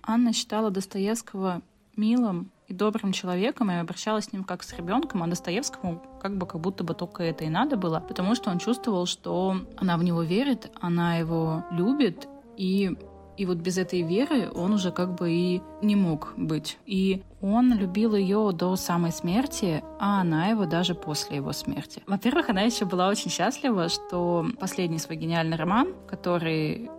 Анна 0.03 0.33
считала 0.33 0.71
Достоевского 0.71 1.61
милым 1.95 2.51
и 2.67 2.73
добрым 2.73 3.11
человеком 3.11 3.69
и 3.71 3.75
обращалась 3.75 4.25
с 4.25 4.33
ним 4.33 4.43
как 4.43 4.63
с 4.63 4.73
ребенком, 4.73 5.23
а 5.23 5.27
Достоевскому 5.27 6.01
как 6.21 6.37
бы 6.37 6.45
как 6.45 6.61
будто 6.61 6.83
бы 6.83 6.93
только 6.93 7.23
это 7.23 7.43
и 7.43 7.49
надо 7.49 7.75
было, 7.77 7.99
потому 7.99 8.35
что 8.35 8.49
он 8.49 8.59
чувствовал, 8.59 9.05
что 9.05 9.57
она 9.77 9.97
в 9.97 10.03
него 10.03 10.23
верит, 10.23 10.71
она 10.79 11.17
его 11.17 11.65
любит, 11.71 12.27
и 12.55 12.95
и 13.37 13.45
вот 13.45 13.57
без 13.57 13.77
этой 13.77 14.01
веры 14.01 14.49
он 14.53 14.73
уже 14.73 14.91
как 14.91 15.15
бы 15.15 15.31
и 15.31 15.61
не 15.81 15.95
мог 15.95 16.33
быть. 16.37 16.77
И 16.85 17.23
он 17.41 17.73
любил 17.73 18.15
ее 18.15 18.51
до 18.53 18.75
самой 18.75 19.11
смерти, 19.11 19.83
а 19.99 20.21
она 20.21 20.47
его 20.47 20.65
даже 20.65 20.95
после 20.95 21.37
его 21.37 21.51
смерти. 21.51 22.01
Во-первых, 22.07 22.49
она 22.49 22.61
еще 22.61 22.85
была 22.85 23.09
очень 23.09 23.31
счастлива, 23.31 23.89
что 23.89 24.45
последний 24.59 24.99
свой 24.99 25.17
гениальный 25.17 25.57
роман, 25.57 25.93
который 26.07 26.89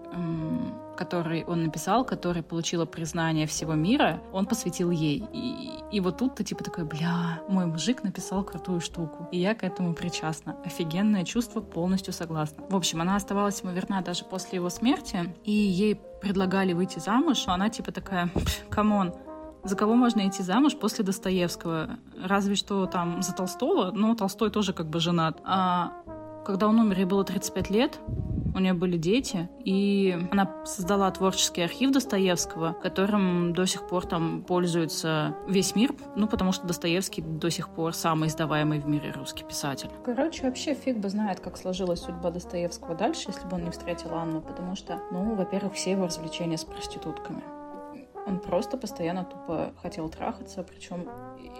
который 0.96 1.44
он 1.44 1.64
написал, 1.64 2.04
который 2.04 2.42
получила 2.42 2.84
признание 2.86 3.46
всего 3.46 3.74
мира, 3.74 4.22
он 4.32 4.46
посвятил 4.46 4.90
ей. 4.90 5.24
И, 5.32 5.70
и 5.90 6.00
вот 6.00 6.18
тут 6.18 6.36
ты 6.36 6.44
типа 6.44 6.64
такой, 6.64 6.84
бля, 6.84 7.42
мой 7.48 7.66
мужик 7.66 8.02
написал 8.02 8.44
крутую 8.44 8.80
штуку, 8.80 9.28
и 9.32 9.38
я 9.38 9.54
к 9.54 9.64
этому 9.64 9.94
причастна. 9.94 10.56
Офигенное 10.64 11.24
чувство, 11.24 11.60
полностью 11.60 12.12
согласна. 12.12 12.64
В 12.68 12.76
общем, 12.76 13.00
она 13.00 13.16
оставалась 13.16 13.60
ему 13.60 13.72
верна 13.72 14.00
даже 14.00 14.24
после 14.24 14.56
его 14.56 14.70
смерти, 14.70 15.34
и 15.44 15.52
ей 15.52 16.00
предлагали 16.24 16.72
выйти 16.72 16.98
замуж, 16.98 17.44
но 17.46 17.52
она 17.52 17.68
типа 17.68 17.92
такая, 17.92 18.30
come 18.70 18.94
on, 18.94 19.12
за 19.62 19.76
кого 19.76 19.94
можно 19.94 20.26
идти 20.26 20.42
замуж 20.42 20.74
после 20.74 21.04
Достоевского? 21.04 21.98
Разве 22.22 22.54
что 22.54 22.86
там 22.86 23.22
за 23.22 23.34
Толстого, 23.34 23.90
но 23.92 24.14
Толстой 24.14 24.50
тоже 24.50 24.72
как 24.72 24.88
бы 24.88 25.00
женат. 25.00 25.40
А 25.44 25.92
когда 26.44 26.68
он 26.68 26.78
умер, 26.78 26.98
ей 26.98 27.04
было 27.04 27.24
35 27.24 27.70
лет, 27.70 27.98
у 28.54 28.60
нее 28.60 28.72
были 28.72 28.96
дети, 28.96 29.48
и 29.64 30.16
она 30.30 30.48
создала 30.64 31.10
творческий 31.10 31.62
архив 31.62 31.90
Достоевского, 31.90 32.72
которым 32.72 33.52
до 33.52 33.66
сих 33.66 33.86
пор 33.88 34.06
там 34.06 34.44
пользуется 34.46 35.36
весь 35.48 35.74
мир, 35.74 35.92
ну, 36.14 36.28
потому 36.28 36.52
что 36.52 36.66
Достоевский 36.66 37.22
до 37.22 37.50
сих 37.50 37.68
пор 37.68 37.94
самый 37.94 38.28
издаваемый 38.28 38.78
в 38.78 38.86
мире 38.86 39.12
русский 39.16 39.44
писатель. 39.44 39.90
Короче, 40.04 40.44
вообще 40.44 40.74
фиг 40.74 40.98
бы 40.98 41.08
знает, 41.08 41.40
как 41.40 41.56
сложилась 41.56 42.00
судьба 42.00 42.30
Достоевского 42.30 42.94
дальше, 42.94 43.24
если 43.28 43.46
бы 43.46 43.56
он 43.56 43.64
не 43.64 43.70
встретил 43.70 44.14
Анну, 44.14 44.40
потому 44.40 44.76
что, 44.76 45.00
ну, 45.10 45.34
во-первых, 45.34 45.74
все 45.74 45.92
его 45.92 46.06
развлечения 46.06 46.56
с 46.56 46.64
проститутками. 46.64 47.42
Он 48.26 48.38
просто 48.38 48.76
постоянно 48.76 49.24
тупо 49.24 49.72
хотел 49.82 50.08
трахаться, 50.08 50.62
причем 50.62 51.08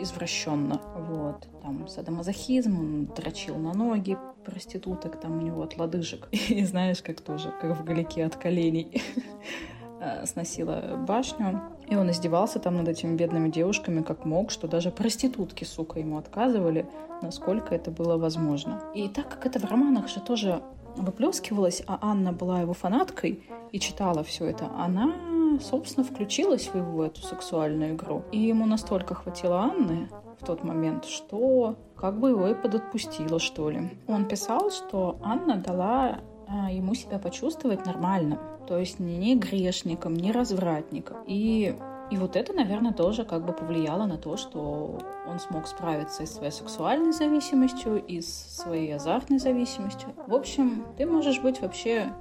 извращенно. 0.01 0.81
Вот. 0.97 1.47
Там 1.63 1.87
садомазохизм, 1.89 2.79
он 2.79 3.07
дрочил 3.07 3.57
на 3.57 3.75
ноги 3.75 4.17
проституток, 4.45 5.21
там 5.21 5.39
у 5.39 5.41
него 5.41 5.63
от 5.63 5.77
лодыжек. 5.77 6.29
И 6.49 6.65
знаешь, 6.65 7.03
как 7.03 7.21
тоже, 7.21 7.53
как 7.61 7.77
в 7.77 7.85
галике 7.85 8.25
от 8.25 8.37
коленей 8.37 9.03
э, 10.01 10.27
сносила 10.27 10.97
башню. 11.07 11.63
И 11.89 11.97
он 11.97 12.11
издевался 12.11 12.59
там 12.61 12.77
над 12.77 12.89
этими 12.89 13.15
бедными 13.15 13.51
девушками 13.51 14.03
как 14.03 14.25
мог, 14.25 14.51
что 14.51 14.67
даже 14.67 14.91
проститутки, 14.91 15.65
сука, 15.65 16.01
ему 16.01 16.17
отказывали, 16.17 16.87
насколько 17.21 17.75
это 17.75 17.91
было 17.91 18.17
возможно. 18.17 18.83
И 18.95 19.09
так 19.09 19.29
как 19.29 19.47
это 19.47 19.59
в 19.59 19.65
романах 19.65 20.09
же 20.09 20.21
тоже 20.21 20.63
выплескивалось, 20.97 21.83
а 21.87 21.99
Анна 22.01 22.33
была 22.33 22.61
его 22.61 22.73
фанаткой 22.73 23.43
и 23.73 23.81
читала 23.81 24.23
все 24.23 24.47
это, 24.47 24.71
она 24.77 25.13
собственно, 25.61 26.05
включилась 26.05 26.69
в 26.69 26.77
его 26.77 27.05
эту 27.05 27.23
сексуальную 27.23 27.95
игру. 27.95 28.23
И 28.33 28.39
ему 28.39 28.67
настолько 28.67 29.15
хватило 29.15 29.61
Анны 29.61 30.09
в 30.41 30.45
тот 30.45 30.65
момент, 30.65 31.05
что 31.05 31.77
как 31.97 32.19
бы 32.19 32.31
его 32.31 32.49
и 32.49 32.55
подотпустила, 32.55 33.39
что 33.39 33.71
ли. 33.71 33.99
Он 34.07 34.27
писал, 34.27 34.71
что 34.71 35.19
Анна 35.23 35.57
дала 35.57 36.19
а, 36.47 36.71
ему 36.71 36.95
себя 36.95 37.19
почувствовать 37.19 37.87
нормальным. 37.87 38.39
То 38.67 38.79
есть 38.79 38.99
не 38.99 39.37
грешником, 39.37 40.15
не 40.15 40.33
развратником. 40.33 41.19
И 41.27 41.77
и 42.11 42.19
вот 42.19 42.37
это, 42.37 42.53
наверное, 42.53 42.93
тоже 42.93 43.25
как 43.25 43.45
бы 43.47 43.53
повлияло 43.53 44.05
на 44.05 44.19
то, 44.19 44.37
что 44.37 44.99
он 45.27 45.39
смог 45.39 45.67
справиться 45.67 46.23
и 46.23 46.27
с 46.27 46.35
своей 46.35 46.53
сексуальной 46.53 47.13
зависимостью, 47.13 48.05
и 48.05 48.21
с 48.21 48.29
своей 48.29 48.95
азартной 48.95 49.39
зависимостью. 49.39 50.11
В 50.27 50.35
общем, 50.35 50.85
ты 50.99 51.07
можешь 51.07 51.41
быть 51.41 51.63
вообще 51.63 52.13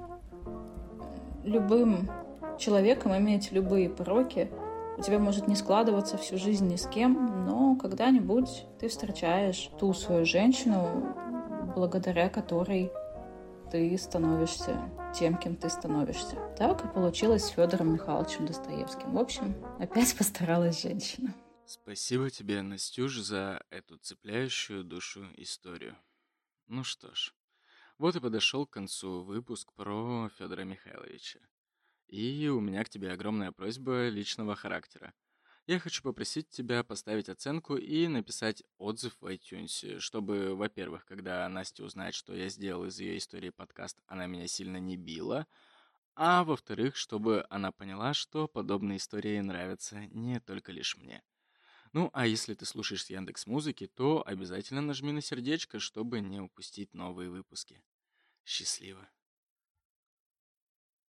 любым 1.44 2.10
человеком, 2.58 3.16
иметь 3.16 3.52
любые 3.52 3.88
пороки. 3.88 4.50
У 4.96 5.02
тебя 5.02 5.18
может 5.18 5.48
не 5.48 5.56
складываться 5.56 6.16
всю 6.16 6.38
жизнь 6.38 6.68
ни 6.68 6.76
с 6.76 6.86
кем, 6.86 7.44
но 7.46 7.76
когда-нибудь 7.76 8.66
ты 8.78 8.88
встречаешь 8.88 9.70
ту 9.78 9.92
свою 9.92 10.24
женщину, 10.24 11.14
благодаря 11.74 12.28
которой 12.28 12.92
ты 13.70 13.98
становишься 13.98 14.88
тем, 15.14 15.36
кем 15.36 15.56
ты 15.56 15.68
становишься. 15.68 16.36
Так 16.56 16.84
и 16.84 16.88
получилось 16.88 17.44
с 17.44 17.48
Федором 17.48 17.94
Михайловичем 17.94 18.46
Достоевским. 18.46 19.12
В 19.12 19.18
общем, 19.18 19.54
опять 19.78 20.14
постаралась 20.18 20.82
женщина. 20.82 21.34
Спасибо 21.66 22.30
тебе, 22.30 22.62
Настюш, 22.62 23.16
за 23.18 23.62
эту 23.70 23.96
цепляющую 23.96 24.84
душу 24.84 25.26
историю. 25.36 25.96
Ну 26.66 26.84
что 26.84 27.14
ж, 27.14 27.34
вот 27.98 28.16
и 28.16 28.20
подошел 28.20 28.66
к 28.66 28.70
концу 28.70 29.22
выпуск 29.22 29.72
про 29.72 30.28
Федора 30.36 30.62
Михайловича. 30.62 31.40
И 32.14 32.46
у 32.46 32.60
меня 32.60 32.84
к 32.84 32.88
тебе 32.88 33.10
огромная 33.10 33.50
просьба 33.50 34.08
личного 34.08 34.54
характера. 34.54 35.12
Я 35.66 35.80
хочу 35.80 36.00
попросить 36.00 36.48
тебя 36.48 36.84
поставить 36.84 37.28
оценку 37.28 37.74
и 37.74 38.06
написать 38.06 38.62
отзыв 38.78 39.16
в 39.20 39.26
iTunes, 39.26 39.98
чтобы, 39.98 40.54
во-первых, 40.54 41.06
когда 41.06 41.48
Настя 41.48 41.82
узнает, 41.82 42.14
что 42.14 42.32
я 42.32 42.48
сделал 42.50 42.84
из 42.84 43.00
ее 43.00 43.18
истории 43.18 43.50
подкаст, 43.50 43.98
она 44.06 44.26
меня 44.26 44.46
сильно 44.46 44.76
не 44.76 44.96
била, 44.96 45.48
а 46.14 46.44
во-вторых, 46.44 46.94
чтобы 46.94 47.46
она 47.50 47.72
поняла, 47.72 48.14
что 48.14 48.46
подобные 48.46 48.98
истории 48.98 49.40
нравятся 49.40 50.06
не 50.06 50.38
только 50.38 50.70
лишь 50.70 50.96
мне. 50.96 51.20
Ну, 51.92 52.10
а 52.12 52.28
если 52.28 52.54
ты 52.54 52.64
слушаешь 52.64 53.06
Яндекс 53.06 53.48
Музыки, 53.48 53.88
то 53.88 54.22
обязательно 54.24 54.82
нажми 54.82 55.10
на 55.10 55.20
сердечко, 55.20 55.80
чтобы 55.80 56.20
не 56.20 56.40
упустить 56.40 56.94
новые 56.94 57.28
выпуски. 57.28 57.82
Счастливо. 58.44 59.10